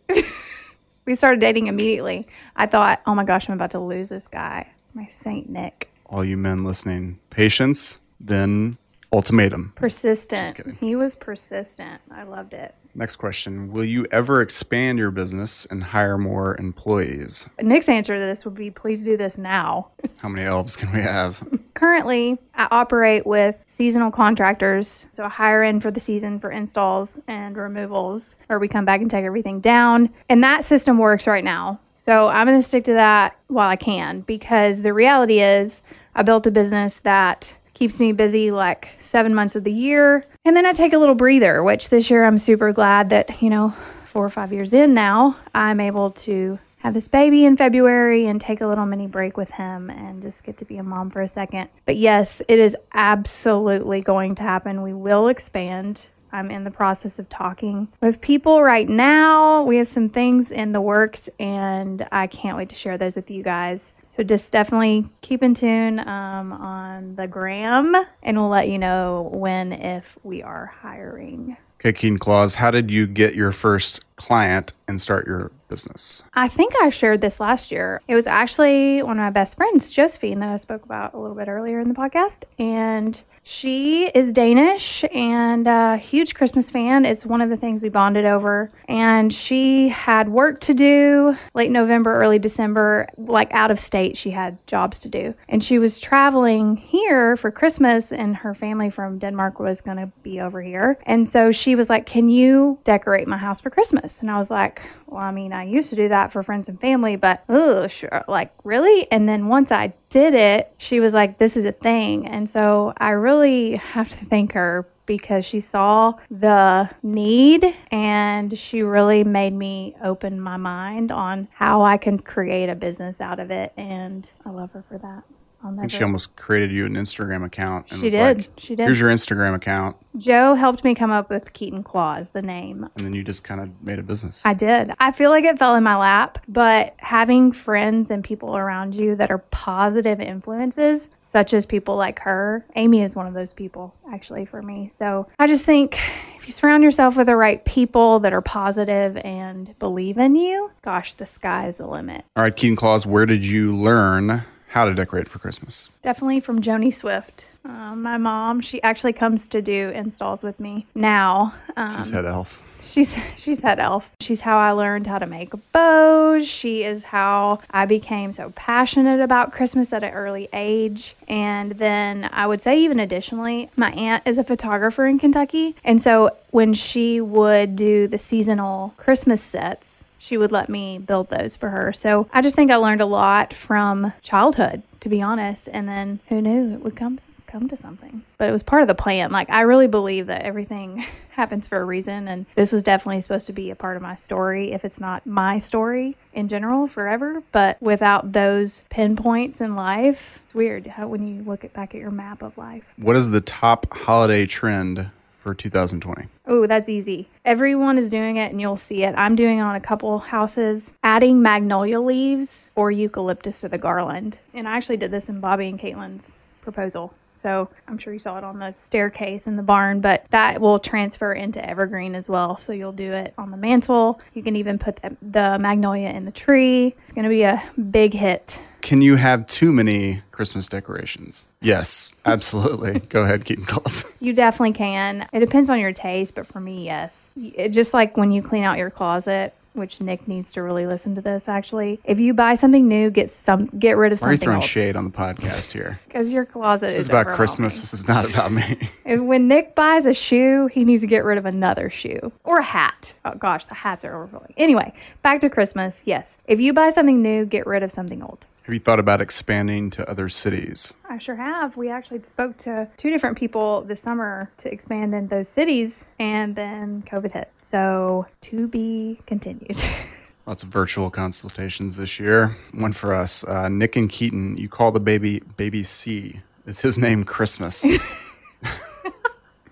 we 1.05 1.15
started 1.15 1.41
dating 1.41 1.67
immediately. 1.67 2.27
I 2.55 2.67
thought, 2.67 3.01
"Oh 3.05 3.15
my 3.15 3.23
gosh, 3.23 3.49
I'm 3.49 3.55
about 3.55 3.71
to 3.71 3.79
lose 3.79 4.09
this 4.09 4.27
guy, 4.27 4.69
my 4.93 5.07
Saint 5.07 5.49
Nick." 5.49 5.91
all 6.11 6.25
you 6.25 6.37
men 6.37 6.63
listening, 6.63 7.19
patience, 7.29 7.99
then 8.19 8.77
ultimatum. 9.13 9.71
Persistent. 9.75 10.77
He 10.79 10.95
was 10.95 11.15
persistent. 11.15 12.01
I 12.11 12.23
loved 12.23 12.53
it. 12.53 12.75
Next 12.93 13.15
question 13.15 13.71
Will 13.71 13.85
you 13.85 14.05
ever 14.11 14.41
expand 14.41 14.99
your 14.99 15.11
business 15.11 15.65
and 15.65 15.83
hire 15.83 16.17
more 16.17 16.57
employees? 16.57 17.49
Nick's 17.61 17.89
answer 17.89 18.15
to 18.15 18.25
this 18.25 18.45
would 18.45 18.55
be 18.55 18.69
please 18.69 19.03
do 19.03 19.17
this 19.17 19.37
now. 19.37 19.89
How 20.21 20.29
many 20.29 20.45
elves 20.45 20.75
can 20.75 20.91
we 20.91 20.99
have? 20.99 21.47
Currently, 21.73 22.37
I 22.55 22.67
operate 22.71 23.25
with 23.25 23.63
seasonal 23.65 24.11
contractors. 24.11 25.07
So 25.11 25.23
I 25.23 25.29
hire 25.29 25.63
in 25.63 25.79
for 25.79 25.91
the 25.91 25.99
season 25.99 26.39
for 26.39 26.51
installs 26.51 27.19
and 27.27 27.57
removals, 27.57 28.35
or 28.49 28.59
we 28.59 28.67
come 28.67 28.85
back 28.85 29.01
and 29.01 29.09
take 29.09 29.25
everything 29.25 29.61
down. 29.61 30.09
And 30.29 30.43
that 30.43 30.65
system 30.65 30.97
works 30.97 31.27
right 31.27 31.43
now. 31.43 31.79
So 31.95 32.27
I'm 32.27 32.47
going 32.47 32.59
to 32.59 32.67
stick 32.67 32.83
to 32.85 32.93
that 32.93 33.37
while 33.47 33.69
I 33.69 33.75
can 33.75 34.21
because 34.21 34.81
the 34.81 34.93
reality 34.93 35.39
is 35.39 35.81
I 36.15 36.23
built 36.23 36.47
a 36.47 36.51
business 36.51 36.99
that 36.99 37.57
keeps 37.81 37.99
me 37.99 38.11
busy 38.11 38.51
like 38.51 38.89
seven 38.99 39.33
months 39.33 39.55
of 39.55 39.63
the 39.63 39.71
year. 39.71 40.23
And 40.45 40.55
then 40.55 40.67
I 40.67 40.71
take 40.71 40.93
a 40.93 40.99
little 40.99 41.15
breather, 41.15 41.63
which 41.63 41.89
this 41.89 42.11
year 42.11 42.23
I'm 42.23 42.37
super 42.37 42.71
glad 42.71 43.09
that, 43.09 43.41
you 43.41 43.49
know, 43.49 43.73
four 44.05 44.23
or 44.23 44.29
five 44.29 44.53
years 44.53 44.71
in 44.71 44.93
now, 44.93 45.35
I'm 45.55 45.79
able 45.79 46.11
to 46.11 46.59
have 46.77 46.93
this 46.93 47.07
baby 47.07 47.43
in 47.43 47.57
February 47.57 48.27
and 48.27 48.39
take 48.39 48.61
a 48.61 48.67
little 48.67 48.85
mini 48.85 49.07
break 49.07 49.35
with 49.35 49.49
him 49.49 49.89
and 49.89 50.21
just 50.21 50.43
get 50.43 50.57
to 50.57 50.65
be 50.65 50.77
a 50.77 50.83
mom 50.83 51.09
for 51.09 51.23
a 51.23 51.27
second. 51.27 51.69
But 51.87 51.97
yes, 51.97 52.43
it 52.47 52.59
is 52.59 52.77
absolutely 52.93 54.01
going 54.01 54.35
to 54.35 54.43
happen. 54.43 54.83
We 54.83 54.93
will 54.93 55.27
expand. 55.27 56.09
I'm 56.31 56.51
in 56.51 56.63
the 56.63 56.71
process 56.71 57.19
of 57.19 57.29
talking 57.29 57.87
with 58.01 58.21
people 58.21 58.61
right 58.61 58.87
now. 58.87 59.63
We 59.63 59.77
have 59.77 59.87
some 59.87 60.09
things 60.09 60.51
in 60.51 60.71
the 60.71 60.81
works, 60.81 61.29
and 61.39 62.07
I 62.11 62.27
can't 62.27 62.57
wait 62.57 62.69
to 62.69 62.75
share 62.75 62.97
those 62.97 63.15
with 63.15 63.29
you 63.31 63.43
guys. 63.43 63.93
So 64.03 64.23
just 64.23 64.51
definitely 64.51 65.09
keep 65.21 65.43
in 65.43 65.53
tune 65.53 65.99
um, 65.99 66.53
on 66.53 67.15
the 67.15 67.27
gram, 67.27 67.95
and 68.23 68.37
we'll 68.37 68.49
let 68.49 68.69
you 68.69 68.77
know 68.77 69.29
when 69.33 69.73
if 69.73 70.17
we 70.23 70.41
are 70.43 70.67
hiring. 70.81 71.57
Okay, 71.83 71.93
Keatyn 71.93 72.19
Klaus, 72.19 72.55
how 72.55 72.69
did 72.69 72.91
you 72.91 73.07
get 73.07 73.33
your 73.33 73.51
first 73.51 74.05
client 74.15 74.71
and 74.87 75.01
start 75.01 75.25
your 75.25 75.51
business? 75.67 76.23
I 76.35 76.47
think 76.47 76.73
I 76.79 76.89
shared 76.89 77.21
this 77.21 77.39
last 77.39 77.71
year. 77.71 78.01
It 78.07 78.13
was 78.13 78.27
actually 78.27 79.01
one 79.01 79.17
of 79.17 79.23
my 79.23 79.31
best 79.31 79.57
friends, 79.57 79.91
Josephine, 79.91 80.39
that 80.41 80.49
I 80.49 80.57
spoke 80.57 80.85
about 80.85 81.15
a 81.15 81.17
little 81.17 81.35
bit 81.35 81.47
earlier 81.47 81.79
in 81.79 81.87
the 81.87 81.95
podcast. 81.95 82.43
And 82.59 83.23
she 83.43 84.05
is 84.05 84.33
Danish 84.33 85.03
and 85.13 85.65
a 85.65 85.97
huge 85.97 86.35
Christmas 86.35 86.69
fan. 86.69 87.05
It's 87.05 87.25
one 87.25 87.41
of 87.41 87.49
the 87.49 87.57
things 87.57 87.81
we 87.81 87.89
bonded 87.89 88.25
over. 88.25 88.69
And 88.87 89.33
she 89.33 89.89
had 89.89 90.29
work 90.29 90.59
to 90.61 90.75
do 90.75 91.35
late 91.55 91.71
November, 91.71 92.13
early 92.13 92.37
December, 92.37 93.07
like 93.17 93.51
out 93.51 93.71
of 93.71 93.79
state. 93.79 94.15
She 94.15 94.29
had 94.29 94.65
jobs 94.67 94.99
to 94.99 95.09
do. 95.09 95.33
And 95.49 95.63
she 95.63 95.79
was 95.79 95.99
traveling 95.99 96.77
here 96.77 97.35
for 97.35 97.49
Christmas, 97.51 98.11
and 98.11 98.35
her 98.37 98.53
family 98.53 98.89
from 98.91 99.17
Denmark 99.17 99.59
was 99.59 99.81
going 99.81 99.97
to 99.97 100.11
be 100.21 100.39
over 100.39 100.61
here. 100.61 100.99
And 101.03 101.27
so 101.27 101.51
she 101.51 101.75
was 101.75 101.89
like, 101.89 102.05
Can 102.05 102.29
you 102.29 102.79
decorate 102.83 103.27
my 103.27 103.37
house 103.37 103.59
for 103.59 103.69
Christmas? 103.69 104.21
And 104.21 104.29
I 104.29 104.37
was 104.37 104.51
like, 104.51 104.83
Well, 105.07 105.21
I 105.21 105.31
mean, 105.31 105.51
I 105.51 105.63
used 105.63 105.89
to 105.89 105.95
do 105.95 106.09
that 106.09 106.31
for 106.31 106.43
friends 106.43 106.69
and 106.69 106.79
family, 106.79 107.15
but 107.15 107.43
oh, 107.49 107.87
sure. 107.87 108.23
Like, 108.27 108.53
really? 108.63 109.11
And 109.11 109.27
then 109.27 109.47
once 109.47 109.71
I 109.71 109.93
did 110.11 110.35
it, 110.35 110.73
she 110.77 110.99
was 110.99 111.13
like, 111.13 111.39
This 111.39 111.57
is 111.57 111.65
a 111.65 111.71
thing. 111.71 112.27
And 112.27 112.47
so 112.47 112.93
I 112.97 113.11
really 113.11 113.77
have 113.77 114.09
to 114.09 114.25
thank 114.25 114.53
her 114.53 114.87
because 115.07 115.43
she 115.43 115.59
saw 115.59 116.13
the 116.29 116.89
need 117.01 117.65
and 117.89 118.57
she 118.57 118.83
really 118.83 119.23
made 119.23 119.53
me 119.53 119.95
open 120.03 120.39
my 120.39 120.57
mind 120.57 121.11
on 121.11 121.47
how 121.51 121.81
I 121.81 121.97
can 121.97 122.19
create 122.19 122.69
a 122.69 122.75
business 122.75 123.19
out 123.19 123.39
of 123.39 123.51
it. 123.51 123.73
And 123.75 124.31
I 124.45 124.51
love 124.51 124.71
her 124.71 124.83
for 124.87 124.97
that. 124.99 125.23
I'll 125.63 125.71
never. 125.71 125.81
think 125.81 125.91
she 125.91 126.03
almost 126.03 126.35
created 126.35 126.71
you 126.71 126.85
an 126.85 126.95
Instagram 126.95 127.45
account. 127.45 127.91
And 127.91 127.99
She 127.99 128.05
was 128.05 128.13
did. 128.13 128.37
Like, 128.37 128.49
She 128.57 128.75
did. 128.75 128.85
Here's 128.85 128.99
your 128.99 129.09
Instagram 129.09 129.55
account. 129.55 129.95
Joe 130.17 130.55
helped 130.55 130.83
me 130.83 130.93
come 130.93 131.11
up 131.11 131.29
with 131.29 131.53
Keatyn 131.53 131.85
Klaus, 131.85 132.29
the 132.29 132.41
name. 132.41 132.83
And 132.83 133.05
then 133.05 133.13
you 133.13 133.23
just 133.23 133.43
kind 133.43 133.61
of 133.61 133.69
made 133.81 133.97
a 133.99 134.03
business. 134.03 134.45
I 134.45 134.53
did. 134.53 134.91
I 134.99 135.11
feel 135.11 135.29
like 135.29 135.45
it 135.45 135.57
fell 135.57 135.75
in 135.75 135.83
my 135.83 135.95
lap, 135.95 136.39
but 136.47 136.95
having 136.97 137.51
friends 137.51 138.11
and 138.11 138.23
people 138.23 138.57
around 138.57 138.95
you 138.95 139.15
that 139.15 139.31
are 139.31 139.37
positive 139.37 140.19
influences, 140.19 141.09
such 141.19 141.53
as 141.53 141.65
people 141.65 141.95
like 141.95 142.19
her, 142.19 142.65
Amy 142.75 143.01
is 143.03 143.15
one 143.15 143.27
of 143.27 143.33
those 143.33 143.53
people 143.53 143.95
actually 144.11 144.45
for 144.45 144.61
me. 144.61 144.87
So 144.87 145.27
I 145.39 145.47
just 145.47 145.65
think 145.65 145.97
if 146.35 146.45
you 146.47 146.51
surround 146.53 146.83
yourself 146.83 147.15
with 147.15 147.27
the 147.27 147.37
right 147.37 147.63
people 147.63 148.19
that 148.19 148.33
are 148.33 148.41
positive 148.41 149.15
and 149.17 149.77
believe 149.79 150.17
in 150.17 150.35
you, 150.35 150.71
gosh, 150.81 151.13
the 151.13 151.25
sky's 151.25 151.77
the 151.77 151.87
limit. 151.87 152.25
All 152.35 152.43
right, 152.43 152.55
Keatyn 152.55 152.75
Klaus, 152.75 153.05
where 153.05 153.25
did 153.25 153.45
you 153.45 153.71
learn 153.71 154.43
how 154.71 154.85
to 154.85 154.93
decorate 154.93 155.27
for 155.27 155.37
Christmas? 155.37 155.89
Definitely 156.01 156.39
from 156.39 156.61
Joni 156.61 156.93
Swift. 156.93 157.45
Um, 157.65 158.01
my 158.01 158.17
mom, 158.17 158.61
she 158.61 158.81
actually 158.81 159.13
comes 159.13 159.49
to 159.49 159.61
do 159.61 159.89
installs 159.89 160.43
with 160.43 160.59
me 160.59 160.87
now. 160.95 161.53
Um, 161.75 161.97
She's 161.97 162.09
head 162.09 162.25
elf. 162.25 162.79
She's 162.81 163.15
she's 163.37 163.61
head 163.61 163.79
elf. 163.79 164.11
She's 164.19 164.41
how 164.41 164.57
I 164.57 164.71
learned 164.71 165.07
how 165.07 165.19
to 165.19 165.25
make 165.27 165.53
bows. 165.71 166.47
She 166.47 166.83
is 166.83 167.03
how 167.03 167.59
I 167.69 167.85
became 167.85 168.31
so 168.31 168.51
passionate 168.55 169.19
about 169.19 169.51
Christmas 169.51 169.93
at 169.93 170.03
an 170.03 170.11
early 170.13 170.49
age. 170.53 171.15
And 171.27 171.73
then 171.73 172.29
I 172.31 172.47
would 172.47 172.61
say 172.61 172.79
even 172.79 172.99
additionally, 172.99 173.69
my 173.75 173.91
aunt 173.91 174.23
is 174.25 174.37
a 174.37 174.43
photographer 174.43 175.05
in 175.05 175.19
Kentucky. 175.19 175.75
And 175.83 176.01
so 176.01 176.31
when 176.49 176.73
she 176.73 177.21
would 177.21 177.75
do 177.75 178.07
the 178.07 178.17
seasonal 178.17 178.93
Christmas 178.97 179.41
sets, 179.41 180.05
she 180.21 180.37
would 180.37 180.51
let 180.51 180.69
me 180.69 180.99
build 180.99 181.31
those 181.31 181.57
for 181.57 181.69
her. 181.69 181.91
So 181.91 182.27
I 182.31 182.41
just 182.41 182.55
think 182.55 182.69
I 182.69 182.75
learned 182.75 183.01
a 183.01 183.07
lot 183.07 183.55
from 183.55 184.13
childhood, 184.21 184.83
to 184.99 185.09
be 185.09 185.19
honest. 185.19 185.67
And 185.73 185.89
then 185.89 186.19
who 186.27 186.43
knew 186.43 186.75
it 186.75 186.83
would 186.83 186.95
come 186.95 187.17
come 187.47 187.67
to 187.67 187.75
something. 187.75 188.21
But 188.37 188.47
it 188.47 188.51
was 188.53 188.63
part 188.63 188.83
of 188.83 188.87
the 188.87 188.95
plan. 188.95 189.31
Like 189.31 189.49
I 189.49 189.61
really 189.61 189.87
believe 189.87 190.27
that 190.27 190.43
everything 190.43 191.03
happens 191.31 191.67
for 191.67 191.81
a 191.81 191.83
reason 191.83 192.27
and 192.27 192.45
this 192.55 192.71
was 192.71 192.83
definitely 192.83 193.19
supposed 193.19 193.47
to 193.47 193.53
be 193.53 193.71
a 193.71 193.75
part 193.75 193.97
of 193.97 194.03
my 194.03 194.15
story 194.15 194.71
if 194.71 194.85
it's 194.85 195.01
not 195.01 195.25
my 195.25 195.57
story 195.57 196.15
in 196.33 196.47
general 196.47 196.87
forever, 196.87 197.41
but 197.51 197.81
without 197.81 198.31
those 198.31 198.85
pinpoints 198.89 199.59
in 199.59 199.75
life, 199.75 200.39
it's 200.45 200.53
weird 200.53 200.85
how 200.85 201.07
when 201.07 201.27
you 201.27 201.43
look 201.43 201.65
at, 201.65 201.73
back 201.73 201.93
at 201.93 201.99
your 201.99 202.11
map 202.11 202.41
of 202.41 202.57
life. 202.57 202.83
What 202.95 203.15
is 203.15 203.31
the 203.31 203.41
top 203.41 203.91
holiday 203.91 204.45
trend 204.45 205.11
for 205.41 205.55
2020? 205.55 206.27
Oh, 206.45 206.67
that's 206.67 206.87
easy. 206.87 207.27
Everyone 207.43 207.97
is 207.97 208.09
doing 208.09 208.37
it 208.37 208.51
and 208.51 208.61
you'll 208.61 208.77
see 208.77 209.03
it. 209.03 209.15
I'm 209.17 209.35
doing 209.35 209.57
it 209.57 209.61
on 209.61 209.75
a 209.75 209.81
couple 209.81 210.19
houses, 210.19 210.93
adding 211.01 211.41
magnolia 211.41 211.99
leaves 211.99 212.65
or 212.75 212.91
eucalyptus 212.91 213.61
to 213.61 213.69
the 213.69 213.79
garland. 213.79 214.37
And 214.53 214.67
I 214.67 214.77
actually 214.77 214.97
did 214.97 215.09
this 215.09 215.29
in 215.29 215.39
Bobby 215.39 215.67
and 215.67 215.79
Caitlin's 215.79 216.37
proposal. 216.61 217.13
So 217.33 217.69
I'm 217.87 217.97
sure 217.97 218.13
you 218.13 218.19
saw 218.19 218.37
it 218.37 218.43
on 218.43 218.59
the 218.59 218.71
staircase 218.73 219.47
in 219.47 219.55
the 219.55 219.63
barn, 219.63 219.99
but 219.99 220.25
that 220.29 220.61
will 220.61 220.77
transfer 220.77 221.33
into 221.33 221.67
evergreen 221.67 222.13
as 222.13 222.29
well. 222.29 222.55
So 222.57 222.71
you'll 222.71 222.91
do 222.91 223.11
it 223.11 223.33
on 223.35 223.49
the 223.49 223.57
mantle. 223.57 224.21
You 224.35 224.43
can 224.43 224.55
even 224.55 224.77
put 224.77 224.97
the, 224.97 225.17
the 225.23 225.57
magnolia 225.57 226.09
in 226.09 226.25
the 226.25 226.31
tree. 226.31 226.95
It's 227.03 227.13
going 227.13 227.23
to 227.23 227.29
be 227.29 227.41
a 227.41 227.63
big 227.89 228.13
hit. 228.13 228.61
Can 228.81 229.01
you 229.01 229.15
have 229.15 229.45
too 229.47 229.71
many 229.71 230.21
Christmas 230.31 230.67
decorations? 230.67 231.45
Yes, 231.61 232.11
absolutely. 232.25 232.99
Go 233.09 233.23
ahead, 233.23 233.45
Keatyn 233.45 233.67
Klaus. 233.67 234.11
You 234.19 234.33
definitely 234.33 234.73
can. 234.73 235.27
It 235.31 235.39
depends 235.39 235.69
on 235.69 235.79
your 235.79 235.93
taste, 235.93 236.35
but 236.35 236.47
for 236.47 236.59
me, 236.59 236.85
yes. 236.85 237.31
It, 237.35 237.69
just 237.69 237.93
like 237.93 238.17
when 238.17 238.31
you 238.31 238.41
clean 238.41 238.63
out 238.63 238.77
your 238.77 238.89
closet, 238.89 239.53
which 239.73 240.01
Nick 240.01 240.27
needs 240.27 240.51
to 240.53 240.61
really 240.61 240.85
listen 240.85 241.15
to 241.15 241.21
this. 241.21 241.47
Actually, 241.47 241.99
if 242.03 242.19
you 242.19 242.33
buy 242.33 242.55
something 242.55 242.87
new, 242.87 243.09
get 243.09 243.29
some, 243.29 243.67
get 243.67 243.97
rid 243.97 244.11
of 244.11 244.21
Why 244.21 244.29
are 244.29 244.31
you 244.31 244.35
something 244.35 244.45
throwing 244.45 244.57
old 244.57 244.63
shade 244.65 244.95
on 244.95 245.05
the 245.05 245.11
podcast 245.11 245.71
here? 245.71 245.99
because 246.07 246.31
your 246.31 246.45
closet 246.45 246.87
This 246.87 246.95
is 246.95 247.01
is 247.01 247.09
about. 247.09 247.27
Christmas. 247.27 247.79
This 247.79 247.93
is 247.93 248.07
not 248.07 248.25
about 248.25 248.51
me. 248.51 248.77
If 249.05 249.19
when 249.19 249.47
Nick 249.47 249.75
buys 249.75 250.05
a 250.05 250.13
shoe, 250.13 250.67
he 250.67 250.85
needs 250.85 251.01
to 251.01 251.07
get 251.07 251.25
rid 251.25 251.37
of 251.37 251.45
another 251.45 251.89
shoe 251.89 252.31
or 252.43 252.59
a 252.59 252.63
hat. 252.63 253.13
Oh 253.25 253.33
gosh, 253.35 253.65
the 253.65 253.75
hats 253.75 254.05
are 254.05 254.15
overflowing. 254.15 254.53
Anyway, 254.57 254.93
back 255.21 255.41
to 255.41 255.49
Christmas. 255.49 256.03
Yes, 256.05 256.37
if 256.45 256.59
you 256.61 256.71
buy 256.71 256.89
something 256.91 257.21
new, 257.21 257.45
get 257.45 257.65
rid 257.65 257.83
of 257.83 257.91
something 257.91 258.21
old. 258.21 258.45
Have 258.63 258.73
you 258.73 258.79
thought 258.79 258.99
about 258.99 259.21
expanding 259.21 259.89
to 259.91 260.07
other 260.09 260.29
cities? 260.29 260.93
I 261.09 261.17
sure 261.17 261.35
have. 261.35 261.77
We 261.77 261.89
actually 261.89 262.21
spoke 262.21 262.57
to 262.57 262.87
two 262.95 263.09
different 263.09 263.37
people 263.37 263.81
this 263.81 263.99
summer 263.99 264.51
to 264.57 264.71
expand 264.71 265.15
in 265.15 265.27
those 265.27 265.49
cities, 265.49 266.07
and 266.19 266.55
then 266.55 267.03
COVID 267.07 267.31
hit. 267.31 267.51
So 267.63 268.27
to 268.41 268.67
be 268.67 269.19
continued. 269.25 269.81
Lots 270.45 270.63
of 270.63 270.69
virtual 270.69 271.09
consultations 271.09 271.97
this 271.97 272.19
year. 272.19 272.55
One 272.73 272.91
for 272.91 273.13
us. 273.13 273.43
Uh, 273.43 273.67
Nick 273.69 273.95
and 273.95 274.09
Keatyn, 274.09 274.57
you 274.57 274.69
call 274.69 274.91
the 274.91 274.99
baby 274.99 275.41
Baby 275.57 275.81
C. 275.81 276.41
Is 276.65 276.81
his 276.81 276.99
name 276.99 277.23
Christmas? 277.23 277.85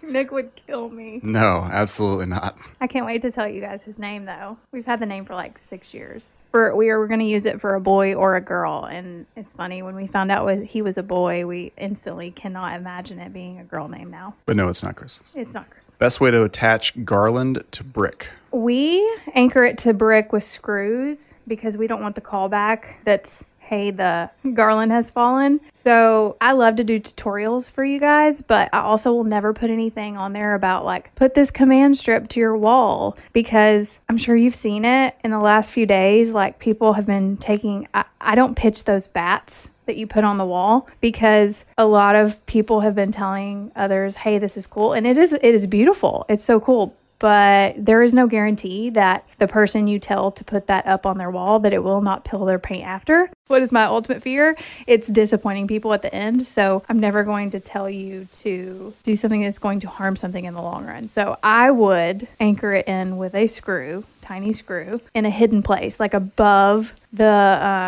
Nick 0.09 0.31
would 0.31 0.51
kill 0.67 0.89
me. 0.89 1.19
no, 1.23 1.67
absolutely 1.71 2.25
not. 2.25 2.57
I 2.81 2.87
can't 2.87 3.05
wait 3.05 3.21
to 3.21 3.31
tell 3.31 3.47
you 3.47 3.61
guys 3.61 3.83
his 3.83 3.99
name 3.99 4.25
though. 4.25 4.57
We've 4.71 4.85
had 4.85 4.99
the 4.99 5.05
name 5.05 5.25
for 5.25 5.35
like 5.35 5.57
six 5.57 5.93
years. 5.93 6.43
For 6.51 6.75
we 6.75 6.87
were 6.91 7.07
going 7.07 7.19
to 7.19 7.25
use 7.25 7.45
it 7.45 7.61
for 7.61 7.75
a 7.75 7.81
boy 7.81 8.13
or 8.15 8.35
a 8.35 8.41
girl, 8.41 8.85
and 8.85 9.25
it's 9.35 9.53
funny 9.53 9.81
when 9.81 9.95
we 9.95 10.07
found 10.07 10.31
out 10.31 10.45
was 10.45 10.63
he 10.67 10.81
was 10.81 10.97
a 10.97 11.03
boy, 11.03 11.45
we 11.45 11.71
instantly 11.77 12.31
cannot 12.31 12.75
imagine 12.75 13.19
it 13.19 13.33
being 13.33 13.59
a 13.59 13.63
girl 13.63 13.87
name 13.87 14.09
now. 14.09 14.35
But 14.45 14.55
no, 14.55 14.67
it's 14.67 14.83
not 14.83 14.95
Christmas. 14.95 15.33
It's 15.35 15.53
not 15.53 15.69
Christmas. 15.69 15.95
Best 15.97 16.21
way 16.21 16.31
to 16.31 16.43
attach 16.43 17.05
garland 17.05 17.63
to 17.71 17.83
brick. 17.83 18.29
We 18.51 19.07
anchor 19.35 19.63
it 19.63 19.77
to 19.79 19.93
brick 19.93 20.33
with 20.33 20.43
screws 20.43 21.33
because 21.47 21.77
we 21.77 21.87
don't 21.87 22.01
want 22.01 22.15
the 22.15 22.21
callback 22.21 22.95
that's 23.03 23.45
hey 23.69 23.91
the 23.91 24.31
garland 24.55 24.91
has 24.91 25.11
fallen. 25.11 25.59
So 25.71 26.37
I 26.41 26.53
love 26.53 26.75
to 26.77 26.83
do 26.83 26.99
tutorials 26.99 27.69
for 27.69 27.85
you 27.85 27.99
guys, 27.99 28.41
but 28.41 28.67
I 28.73 28.79
also 28.79 29.13
will 29.13 29.23
never 29.23 29.53
put 29.53 29.69
anything 29.69 30.17
on 30.17 30.33
there 30.33 30.55
about 30.55 30.85
like 30.85 31.13
put 31.13 31.35
this 31.35 31.51
command 31.51 31.95
strip 31.95 32.27
to 32.29 32.39
your 32.39 32.57
wall 32.57 33.15
because 33.31 33.99
I'm 34.09 34.17
sure 34.17 34.35
you've 34.35 34.55
seen 34.55 34.85
it 34.85 35.15
in 35.23 35.29
the 35.29 35.39
last 35.39 35.71
few 35.71 35.85
days. 35.85 36.31
Like 36.31 36.57
people 36.57 36.93
have 36.93 37.05
been 37.05 37.37
taking 37.37 37.87
I, 37.93 38.05
I 38.19 38.33
don't 38.33 38.55
pitch 38.55 38.85
those 38.85 39.05
bats 39.05 39.69
that 39.85 39.97
you 39.97 40.07
put 40.07 40.23
on 40.23 40.37
the 40.37 40.45
wall 40.45 40.87
because 40.99 41.65
a 41.77 41.85
lot 41.85 42.15
of 42.15 42.43
people 42.47 42.81
have 42.81 42.95
been 42.95 43.11
telling 43.11 43.71
others, 43.75 44.17
"Hey, 44.17 44.37
this 44.39 44.57
is 44.57 44.65
cool." 44.67 44.93
And 44.93 45.05
it 45.05 45.17
is 45.17 45.33
it 45.33 45.43
is 45.43 45.67
beautiful. 45.67 46.25
It's 46.27 46.43
so 46.43 46.59
cool. 46.59 46.95
But 47.19 47.73
there 47.77 48.01
is 48.01 48.13
no 48.13 48.27
guarantee 48.27 48.89
that 48.91 49.27
the 49.37 49.47
person 49.47 49.87
you 49.87 49.99
tell 49.99 50.31
to 50.31 50.43
put 50.43 50.67
that 50.67 50.87
up 50.87 51.05
on 51.05 51.17
their 51.17 51.29
wall 51.29 51.59
that 51.59 51.73
it 51.73 51.83
will 51.83 52.01
not 52.01 52.23
peel 52.23 52.45
their 52.45 52.59
paint 52.59 52.85
after. 52.85 53.29
What 53.47 53.61
is 53.61 53.71
my 53.71 53.85
ultimate 53.85 54.21
fear? 54.21 54.55
It's 54.87 55.07
disappointing 55.07 55.67
people 55.67 55.93
at 55.93 56.01
the 56.01 56.13
end. 56.13 56.41
So 56.43 56.83
I'm 56.87 56.99
never 56.99 57.23
going 57.23 57.49
to 57.51 57.59
tell 57.59 57.89
you 57.89 58.27
to 58.39 58.93
do 59.03 59.15
something 59.15 59.41
that's 59.41 59.59
going 59.59 59.81
to 59.81 59.89
harm 59.89 60.15
something 60.15 60.45
in 60.45 60.53
the 60.53 60.61
long 60.61 60.85
run. 60.85 61.09
So 61.09 61.37
I 61.43 61.71
would 61.71 62.27
anchor 62.39 62.73
it 62.73 62.87
in 62.87 63.17
with 63.17 63.35
a 63.35 63.47
screw, 63.47 64.05
tiny 64.21 64.53
screw, 64.53 65.01
in 65.13 65.25
a 65.25 65.29
hidden 65.29 65.61
place, 65.61 65.99
like 65.99 66.13
above 66.13 66.93
the 67.11 67.25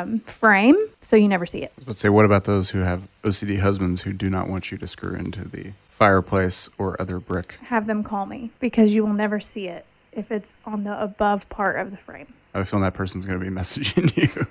um, 0.03 0.19
frame, 0.21 0.77
so 1.01 1.15
you 1.15 1.27
never 1.27 1.45
see 1.45 1.61
it. 1.61 1.71
But 1.85 1.97
say, 1.97 2.09
what 2.09 2.25
about 2.25 2.45
those 2.45 2.71
who 2.71 2.79
have 2.79 3.07
OCD 3.23 3.59
husbands 3.59 4.01
who 4.01 4.13
do 4.13 4.29
not 4.29 4.49
want 4.49 4.71
you 4.71 4.77
to 4.79 4.87
screw 4.87 5.13
into 5.15 5.47
the 5.47 5.73
fireplace 5.91 6.69
or 6.77 6.99
other 6.99 7.19
brick? 7.19 7.57
Have 7.65 7.85
them 7.85 8.03
call 8.03 8.25
me 8.25 8.49
because 8.59 8.95
you 8.95 9.05
will 9.05 9.13
never 9.13 9.39
see 9.39 9.67
it 9.67 9.85
if 10.11 10.31
it's 10.31 10.55
on 10.65 10.83
the 10.83 10.99
above 11.01 11.47
part 11.49 11.79
of 11.79 11.91
the 11.91 11.97
frame. 11.97 12.33
I 12.53 12.59
have 12.59 12.67
a 12.67 12.69
feeling 12.69 12.83
that 12.83 12.93
person's 12.93 13.25
going 13.25 13.39
to 13.39 13.45
be 13.45 13.51
messaging 13.55 14.15
you. 14.17 14.47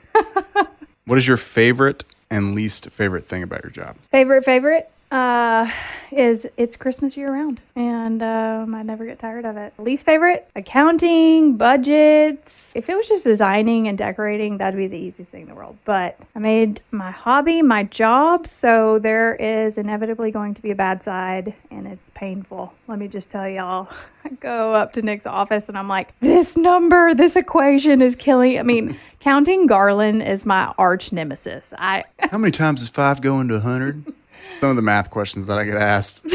what 1.07 1.18
is 1.18 1.26
your 1.26 1.37
favorite 1.37 2.05
and 2.31 2.55
least 2.55 2.90
favorite 2.90 3.26
thing 3.26 3.42
about 3.42 3.64
your 3.64 3.70
job? 3.70 3.96
Favorite, 4.11 4.44
favorite 4.44 4.90
uh, 5.10 5.70
is 6.12 6.48
it's 6.56 6.76
Christmas 6.76 7.16
year 7.16 7.32
round, 7.32 7.60
and 7.76 8.22
um, 8.22 8.74
I 8.74 8.82
never 8.82 9.04
get 9.04 9.18
tired 9.18 9.44
of 9.44 9.56
it. 9.56 9.72
Least 9.78 10.04
favorite, 10.04 10.48
accounting, 10.54 11.56
budgets. 11.56 12.72
If 12.76 12.88
it 12.88 12.96
was 12.96 13.08
just 13.08 13.24
designing 13.24 13.88
and 13.88 13.96
decorating, 13.96 14.58
that'd 14.58 14.76
be 14.76 14.86
the 14.86 14.98
easiest 14.98 15.30
thing 15.30 15.42
in 15.42 15.48
the 15.48 15.54
world. 15.54 15.76
But 15.84 16.18
I 16.34 16.38
made 16.38 16.80
my 16.90 17.10
hobby 17.10 17.62
my 17.62 17.84
job, 17.84 18.46
so 18.46 18.98
there 18.98 19.34
is 19.36 19.78
inevitably 19.78 20.30
going 20.30 20.54
to 20.54 20.62
be 20.62 20.70
a 20.70 20.76
bad 20.76 21.02
side, 21.02 21.54
and 21.70 21.86
it's 21.86 22.10
painful. 22.10 22.72
Let 22.86 22.98
me 22.98 23.08
just 23.08 23.30
tell 23.30 23.48
y'all. 23.48 23.88
I 24.24 24.28
go 24.30 24.74
up 24.74 24.92
to 24.94 25.02
Nick's 25.02 25.26
office, 25.26 25.68
and 25.68 25.78
I'm 25.78 25.88
like, 25.88 26.18
this 26.20 26.56
number, 26.56 27.14
this 27.14 27.36
equation 27.36 28.02
is 28.02 28.16
killing. 28.16 28.58
I 28.58 28.62
mean. 28.62 28.98
Counting 29.20 29.66
Garland 29.66 30.22
is 30.22 30.46
my 30.46 30.72
arch 30.78 31.12
nemesis. 31.12 31.74
I 31.76 32.04
How 32.30 32.38
many 32.38 32.52
times 32.52 32.80
does 32.80 32.88
five 32.88 33.20
go 33.20 33.38
into 33.38 33.52
a 33.52 33.58
100? 33.58 34.14
Some 34.53 34.70
of 34.70 34.76
the 34.76 34.83
math 34.83 35.11
questions 35.11 35.46
that 35.46 35.59
I 35.59 35.64
get 35.64 35.76
asked 35.76 36.26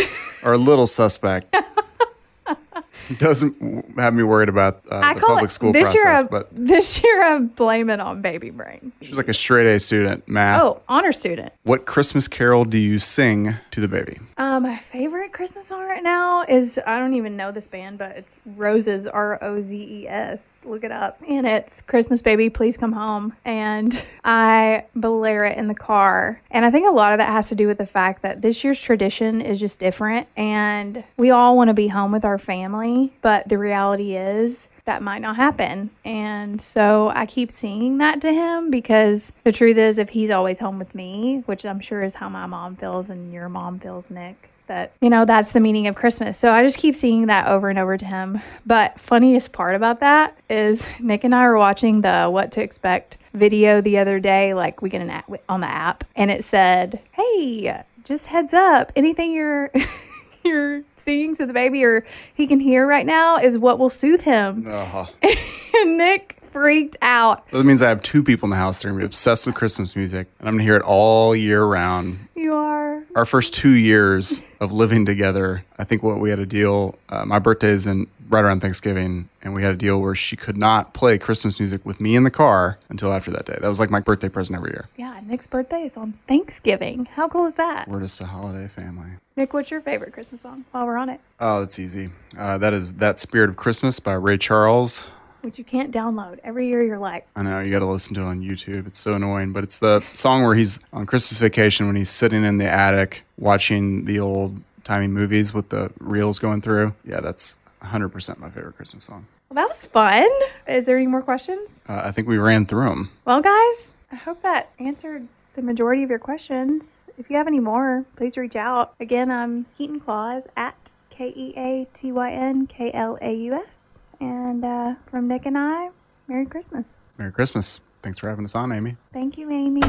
are 0.43 0.53
a 0.53 0.57
little 0.57 0.87
suspect. 0.87 1.55
Doesn't 3.17 3.99
have 3.99 4.15
me 4.15 4.23
worried 4.23 4.49
about 4.49 4.81
uh, 4.89 5.13
the 5.13 5.19
public 5.21 5.51
school 5.51 5.71
this 5.71 5.91
process, 5.91 6.03
year. 6.03 6.13
I, 6.13 6.23
but 6.23 6.49
this 6.51 7.03
year 7.03 7.23
I 7.23 7.39
blame 7.39 7.89
it 7.91 7.99
on 7.99 8.21
baby 8.21 8.49
brain. 8.49 8.93
she's 9.01 9.15
like 9.15 9.27
a 9.27 9.33
straight 9.33 9.67
A 9.67 9.79
student, 9.79 10.27
math. 10.27 10.61
Oh, 10.63 10.81
honor 10.87 11.11
student. 11.11 11.53
What 11.63 11.85
Christmas 11.85 12.27
carol 12.27 12.65
do 12.65 12.79
you 12.79 12.97
sing 12.97 13.53
to 13.75 13.81
the 13.81 13.87
baby? 13.89 14.17
Uh, 14.37 14.57
my 14.59 14.77
favorite 14.77 15.33
Christmas 15.33 15.67
song 15.67 15.81
right 15.81 16.01
now 16.01 16.43
is 16.47 16.79
I 16.87 16.97
don't 16.97 17.13
even 17.13 17.35
know 17.35 17.51
this 17.51 17.67
band, 17.67 17.97
but 17.97 18.15
it's 18.15 18.37
Rozes 18.55 19.05
R 19.05 19.37
O 19.43 19.59
Z 19.59 19.77
E 19.77 20.07
S. 20.07 20.61
Look 20.63 20.85
it 20.85 20.93
up, 20.93 21.21
and 21.27 21.45
it's 21.45 21.81
Christmas 21.81 22.21
Baby, 22.21 22.49
Please 22.49 22.77
Come 22.77 22.93
Home, 22.93 23.33
and 23.43 24.05
I 24.23 24.85
blare 24.95 25.43
it 25.43 25.57
in 25.57 25.67
the 25.67 25.75
car. 25.75 26.41
And 26.51 26.65
I 26.65 26.71
think 26.71 26.87
a 26.87 26.91
lot 26.91 27.11
of 27.11 27.17
that 27.17 27.29
has 27.29 27.49
to 27.49 27.55
do 27.55 27.67
with 27.67 27.77
the 27.77 27.85
fact 27.85 28.21
that 28.21 28.41
this 28.41 28.63
year's 28.63 28.79
tradition 28.79 29.41
is 29.41 29.59
just 29.59 29.79
different, 29.79 30.27
and 30.37 31.03
we 31.17 31.31
all 31.31 31.57
want 31.57 31.67
to 31.67 31.73
be 31.73 31.89
home 31.89 32.13
with 32.13 32.23
our 32.23 32.37
family, 32.37 33.13
but 33.21 33.49
the 33.49 33.57
reality 33.57 34.15
is 34.15 34.69
that 34.85 35.01
might 35.01 35.19
not 35.19 35.35
happen. 35.35 35.89
And 36.03 36.59
so 36.61 37.09
I 37.09 37.25
keep 37.25 37.51
singing 37.51 37.97
that 37.97 38.21
to 38.21 38.31
him 38.31 38.71
because 38.71 39.31
the 39.43 39.51
truth 39.51 39.77
is, 39.77 39.97
if 39.97 40.09
he's 40.09 40.31
always 40.31 40.59
home 40.59 40.79
with 40.79 40.95
me, 40.95 41.43
which 41.45 41.65
I'm 41.65 41.79
sure 41.79 42.03
is 42.03 42.15
how 42.15 42.29
my 42.29 42.45
mom 42.45 42.75
feels 42.75 43.09
and 43.09 43.33
your 43.33 43.49
mom 43.49 43.79
feels, 43.79 44.09
Nick, 44.09 44.49
that, 44.67 44.93
you 45.01 45.09
know, 45.09 45.25
that's 45.25 45.51
the 45.51 45.59
meaning 45.59 45.87
of 45.87 45.95
Christmas. 45.95 46.37
So 46.37 46.51
I 46.51 46.63
just 46.63 46.77
keep 46.77 46.95
singing 46.95 47.27
that 47.27 47.47
over 47.47 47.69
and 47.69 47.77
over 47.77 47.97
to 47.97 48.05
him. 48.05 48.41
But 48.65 48.99
funniest 48.99 49.51
part 49.51 49.75
about 49.75 49.99
that 49.99 50.37
is 50.49 50.87
Nick 50.99 51.23
and 51.23 51.35
I 51.35 51.45
were 51.47 51.57
watching 51.57 52.01
the 52.01 52.27
What 52.29 52.51
to 52.53 52.61
Expect 52.61 53.17
video 53.33 53.81
the 53.81 53.97
other 53.97 54.19
day, 54.19 54.53
like 54.53 54.81
we 54.81 54.89
get 54.89 55.01
an 55.01 55.09
app 55.09 55.29
on 55.49 55.61
the 55.61 55.67
app, 55.67 56.03
and 56.15 56.31
it 56.31 56.43
said, 56.43 56.99
"Hey, 57.11 57.83
just 58.03 58.27
heads 58.27 58.53
up, 58.53 58.91
anything 58.95 59.33
you're 59.33 59.71
you're 60.43 60.83
singing 61.05 61.35
to 61.35 61.45
the 61.45 61.53
baby 61.53 61.83
or 61.83 62.03
he 62.33 62.47
can 62.47 62.59
hear 62.59 62.85
right 62.85 63.05
now 63.05 63.37
is 63.37 63.57
what 63.57 63.79
will 63.79 63.89
soothe 63.89 64.21
him." 64.21 64.65
Uh-huh. 64.67 65.05
and 65.81 65.97
Nick 65.97 66.41
freaked 66.55 66.95
out. 67.01 67.49
So 67.51 67.57
that 67.57 67.65
means 67.65 67.81
I 67.83 67.89
have 67.89 68.01
two 68.01 68.23
people 68.23 68.45
in 68.45 68.51
the 68.51 68.55
house 68.55 68.81
that 68.81 68.87
are 68.87 68.91
gonna 68.91 69.01
be 69.01 69.05
obsessed 69.05 69.45
with 69.45 69.55
Christmas 69.55 69.93
music, 69.97 70.29
and 70.39 70.47
I'm 70.47 70.53
gonna 70.53 70.63
hear 70.63 70.77
it 70.77 70.83
all 70.85 71.35
year 71.35 71.65
round. 71.65 72.17
You 72.33 72.53
are. 72.53 73.03
Our 73.13 73.25
first 73.25 73.53
two 73.53 73.75
years 73.75 74.39
of 74.61 74.71
living 74.71 75.05
together, 75.05 75.65
I 75.77 75.83
think 75.83 76.01
what 76.01 76.21
we 76.21 76.29
had 76.29 76.39
a 76.39 76.45
deal. 76.45 76.95
Uh, 77.09 77.25
my 77.25 77.39
birthday 77.39 77.71
is 77.71 77.85
in 77.85 78.07
right 78.29 78.45
around 78.45 78.61
Thanksgiving, 78.61 79.27
and 79.41 79.53
we 79.53 79.63
had 79.63 79.73
a 79.73 79.77
deal 79.77 79.99
where 79.99 80.15
she 80.15 80.37
could 80.37 80.55
not 80.55 80.93
play 80.93 81.17
Christmas 81.17 81.59
music 81.59 81.85
with 81.85 81.99
me 81.99 82.15
in 82.15 82.23
the 82.23 82.31
car 82.31 82.79
until 82.87 83.11
after 83.11 83.31
that 83.31 83.45
day. 83.45 83.57
That 83.59 83.67
was 83.67 83.81
like 83.81 83.89
my 83.91 83.99
birthday 83.99 84.29
present 84.29 84.55
every 84.55 84.71
year. 84.71 84.87
Yeah, 84.95 85.19
Nick's 85.25 85.47
birthday 85.47 85.83
is 85.83 85.97
on 85.97 86.13
Thanksgiving. 86.25 87.05
How 87.15 87.27
cool 87.27 87.47
is 87.47 87.55
that? 87.55 87.89
We're 87.89 87.99
just 87.99 88.21
a 88.21 88.25
holiday 88.25 88.69
family. 88.69 89.09
Nick, 89.35 89.53
what's 89.53 89.69
your 89.71 89.81
favorite 89.81 90.13
Christmas 90.13 90.39
song 90.39 90.63
while 90.71 90.85
we're 90.85 90.95
on 90.95 91.09
it? 91.09 91.19
Oh, 91.41 91.59
that's 91.59 91.79
easy. 91.79 92.11
Uh, 92.37 92.57
that 92.59 92.73
is 92.73 92.93
"That 92.93 93.19
Spirit 93.19 93.49
of 93.49 93.57
Christmas" 93.57 93.99
by 93.99 94.13
Ray 94.13 94.37
Charles. 94.37 95.09
Which 95.45 95.59
you 95.59 95.63
can't 95.63 95.93
download. 95.93 96.39
Every 96.43 96.67
year 96.67 96.81
you're 96.83 96.97
like, 96.97 97.27
I 97.35 97.43
know 97.43 97.59
you 97.59 97.71
got 97.71 97.79
to 97.79 97.85
listen 97.85 98.15
to 98.15 98.21
it 98.21 98.25
on 98.25 98.41
YouTube. 98.41 98.87
It's 98.87 98.97
so 98.97 99.13
annoying, 99.13 99.53
but 99.53 99.63
it's 99.63 99.77
the 99.77 100.01
song 100.15 100.43
where 100.43 100.55
he's 100.55 100.79
on 100.91 101.05
Christmas 101.05 101.39
vacation 101.39 101.85
when 101.85 101.95
he's 101.95 102.09
sitting 102.09 102.43
in 102.43 102.57
the 102.57 102.67
attic 102.67 103.25
watching 103.37 104.05
the 104.05 104.19
old 104.19 104.59
timey 104.83 105.07
movies 105.07 105.53
with 105.53 105.69
the 105.69 105.91
reels 105.99 106.39
going 106.39 106.61
through. 106.61 106.95
Yeah, 107.05 107.19
that's 107.21 107.59
100% 107.83 108.39
my 108.39 108.49
favorite 108.49 108.75
Christmas 108.75 109.03
song. 109.03 109.27
well, 109.49 109.55
that 109.63 109.69
was 109.69 109.85
fun. 109.85 110.27
Is 110.67 110.87
there 110.87 110.97
any 110.97 111.05
more 111.05 111.21
questions? 111.21 111.83
Uh, 111.87 112.01
I 112.05 112.09
think 112.11 112.27
we 112.27 112.39
ran 112.39 112.65
through 112.65 112.89
them. 112.89 113.11
Well, 113.25 113.41
guys, 113.41 113.95
I 114.11 114.15
hope 114.15 114.41
that 114.41 114.71
answered 114.79 115.27
the 115.55 115.61
majority 115.61 116.01
of 116.01 116.09
your 116.09 116.17
questions. 116.17 117.05
If 117.19 117.29
you 117.29 117.35
have 117.37 117.45
any 117.45 117.59
more, 117.59 118.03
please 118.15 118.35
reach 118.35 118.55
out. 118.55 118.95
Again, 118.99 119.29
I'm 119.29 119.67
Keatyn 119.79 120.03
Klaus 120.03 120.47
at 120.57 120.89
K 121.11 121.31
E 121.35 121.53
A 121.55 121.87
T 121.93 122.11
Y 122.11 122.31
N 122.31 122.65
K 122.65 122.91
L 122.93 123.17
A 123.21 123.31
U 123.31 123.53
S. 123.53 123.99
And 124.19 124.63
uh, 124.63 124.95
from 125.09 125.27
Nick 125.27 125.45
and 125.45 125.57
I, 125.57 125.89
Merry 126.27 126.45
Christmas. 126.45 126.99
Merry 127.17 127.31
Christmas. 127.31 127.81
Thanks 128.01 128.19
for 128.19 128.29
having 128.29 128.45
us 128.45 128.55
on, 128.55 128.71
Amy. 128.71 128.97
Thank 129.13 129.37
you, 129.37 129.49
Amy. 129.51 129.81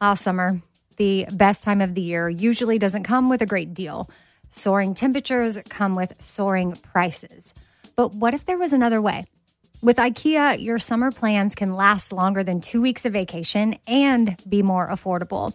Ah, 0.00 0.14
summer, 0.14 0.60
the 0.98 1.26
best 1.32 1.64
time 1.64 1.80
of 1.80 1.94
the 1.94 2.02
year, 2.02 2.28
usually 2.28 2.78
doesn't 2.78 3.04
come 3.04 3.28
with 3.28 3.42
a 3.42 3.46
great 3.46 3.74
deal. 3.74 4.08
Soaring 4.50 4.94
temperatures 4.94 5.58
come 5.68 5.94
with 5.94 6.12
soaring 6.18 6.72
prices. 6.72 7.54
But 7.96 8.14
what 8.14 8.34
if 8.34 8.44
there 8.44 8.58
was 8.58 8.72
another 8.72 9.00
way? 9.00 9.24
With 9.82 9.96
IKEA, 9.96 10.62
your 10.62 10.78
summer 10.78 11.10
plans 11.10 11.54
can 11.54 11.74
last 11.74 12.12
longer 12.12 12.42
than 12.42 12.60
two 12.60 12.80
weeks 12.80 13.04
of 13.04 13.12
vacation 13.12 13.76
and 13.86 14.36
be 14.48 14.62
more 14.62 14.88
affordable. 14.88 15.54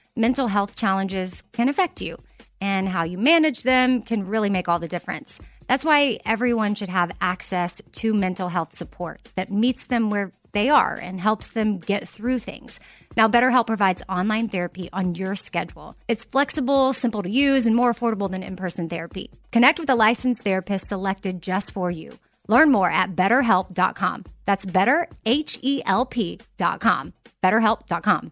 mental 0.15 0.47
health 0.47 0.75
challenges 0.75 1.43
can 1.53 1.69
affect 1.69 2.01
you, 2.01 2.17
and 2.59 2.89
how 2.89 3.03
you 3.03 3.17
manage 3.17 3.63
them 3.63 4.01
can 4.01 4.27
really 4.27 4.49
make 4.49 4.67
all 4.67 4.79
the 4.79 4.87
difference. 4.87 5.39
That's 5.67 5.85
why 5.85 6.19
everyone 6.25 6.75
should 6.75 6.89
have 6.89 7.11
access 7.21 7.81
to 7.93 8.13
mental 8.13 8.49
health 8.49 8.73
support 8.73 9.29
that 9.35 9.51
meets 9.51 9.87
them 9.87 10.09
where 10.09 10.31
they 10.51 10.69
are 10.69 10.95
and 10.95 11.19
helps 11.19 11.51
them 11.53 11.79
get 11.79 12.07
through 12.07 12.39
things. 12.39 12.79
Now, 13.15 13.27
BetterHelp 13.27 13.67
provides 13.67 14.03
online 14.09 14.47
therapy 14.49 14.89
on 14.91 15.15
your 15.15 15.35
schedule. 15.35 15.95
It's 16.07 16.25
flexible, 16.25 16.93
simple 16.93 17.23
to 17.23 17.29
use, 17.29 17.65
and 17.65 17.75
more 17.75 17.93
affordable 17.93 18.29
than 18.29 18.43
in 18.43 18.55
person 18.55 18.89
therapy. 18.89 19.31
Connect 19.51 19.79
with 19.79 19.89
a 19.89 19.95
licensed 19.95 20.43
therapist 20.43 20.87
selected 20.87 21.41
just 21.41 21.71
for 21.71 21.89
you. 21.89 22.19
Learn 22.47 22.71
more 22.71 22.91
at 22.91 23.15
betterhelp.com. 23.15 24.25
That's 24.45 24.65
better, 24.65 25.07
H 25.25 25.57
E 25.61 25.81
L 25.85 26.05
P.com. 26.05 27.13
BetterHelp.com. 27.41 28.31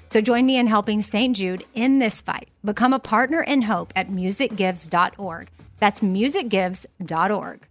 So 0.11 0.19
join 0.19 0.45
me 0.45 0.57
in 0.57 0.67
helping 0.67 1.01
St. 1.01 1.33
Jude 1.33 1.63
in 1.73 1.99
this 1.99 2.19
fight. 2.19 2.49
Become 2.65 2.91
a 2.91 2.99
partner 2.99 3.41
in 3.41 3.61
hope 3.61 3.93
at 3.95 4.09
musicgives.org. 4.09 5.49
That's 5.79 6.01
musicgives.org. 6.01 7.67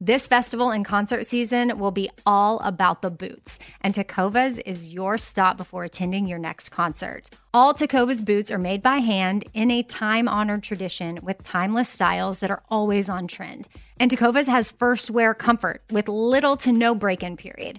This 0.00 0.26
festival 0.26 0.70
and 0.70 0.84
concert 0.84 1.26
season 1.26 1.78
will 1.78 1.90
be 1.90 2.10
all 2.24 2.58
about 2.60 3.02
the 3.02 3.10
boots, 3.10 3.58
and 3.82 3.94
Tecovas 3.94 4.60
is 4.64 4.92
your 4.92 5.18
stop 5.18 5.56
before 5.56 5.84
attending 5.84 6.26
your 6.26 6.38
next 6.38 6.70
concert. 6.70 7.30
All 7.52 7.74
Tecovas 7.74 8.24
boots 8.24 8.50
are 8.50 8.58
made 8.58 8.82
by 8.82 8.98
hand 8.98 9.44
in 9.52 9.70
a 9.70 9.82
time 9.82 10.26
honored 10.26 10.62
tradition 10.62 11.20
with 11.22 11.42
timeless 11.42 11.88
styles 11.88 12.40
that 12.40 12.50
are 12.50 12.62
always 12.70 13.08
on 13.08 13.28
trend. 13.28 13.68
And 13.98 14.10
Tecovas 14.10 14.48
has 14.48 14.72
first 14.72 15.10
wear 15.10 15.34
comfort 15.34 15.82
with 15.90 16.08
little 16.08 16.56
to 16.58 16.72
no 16.72 16.94
break 16.94 17.22
in 17.22 17.36
period. 17.36 17.78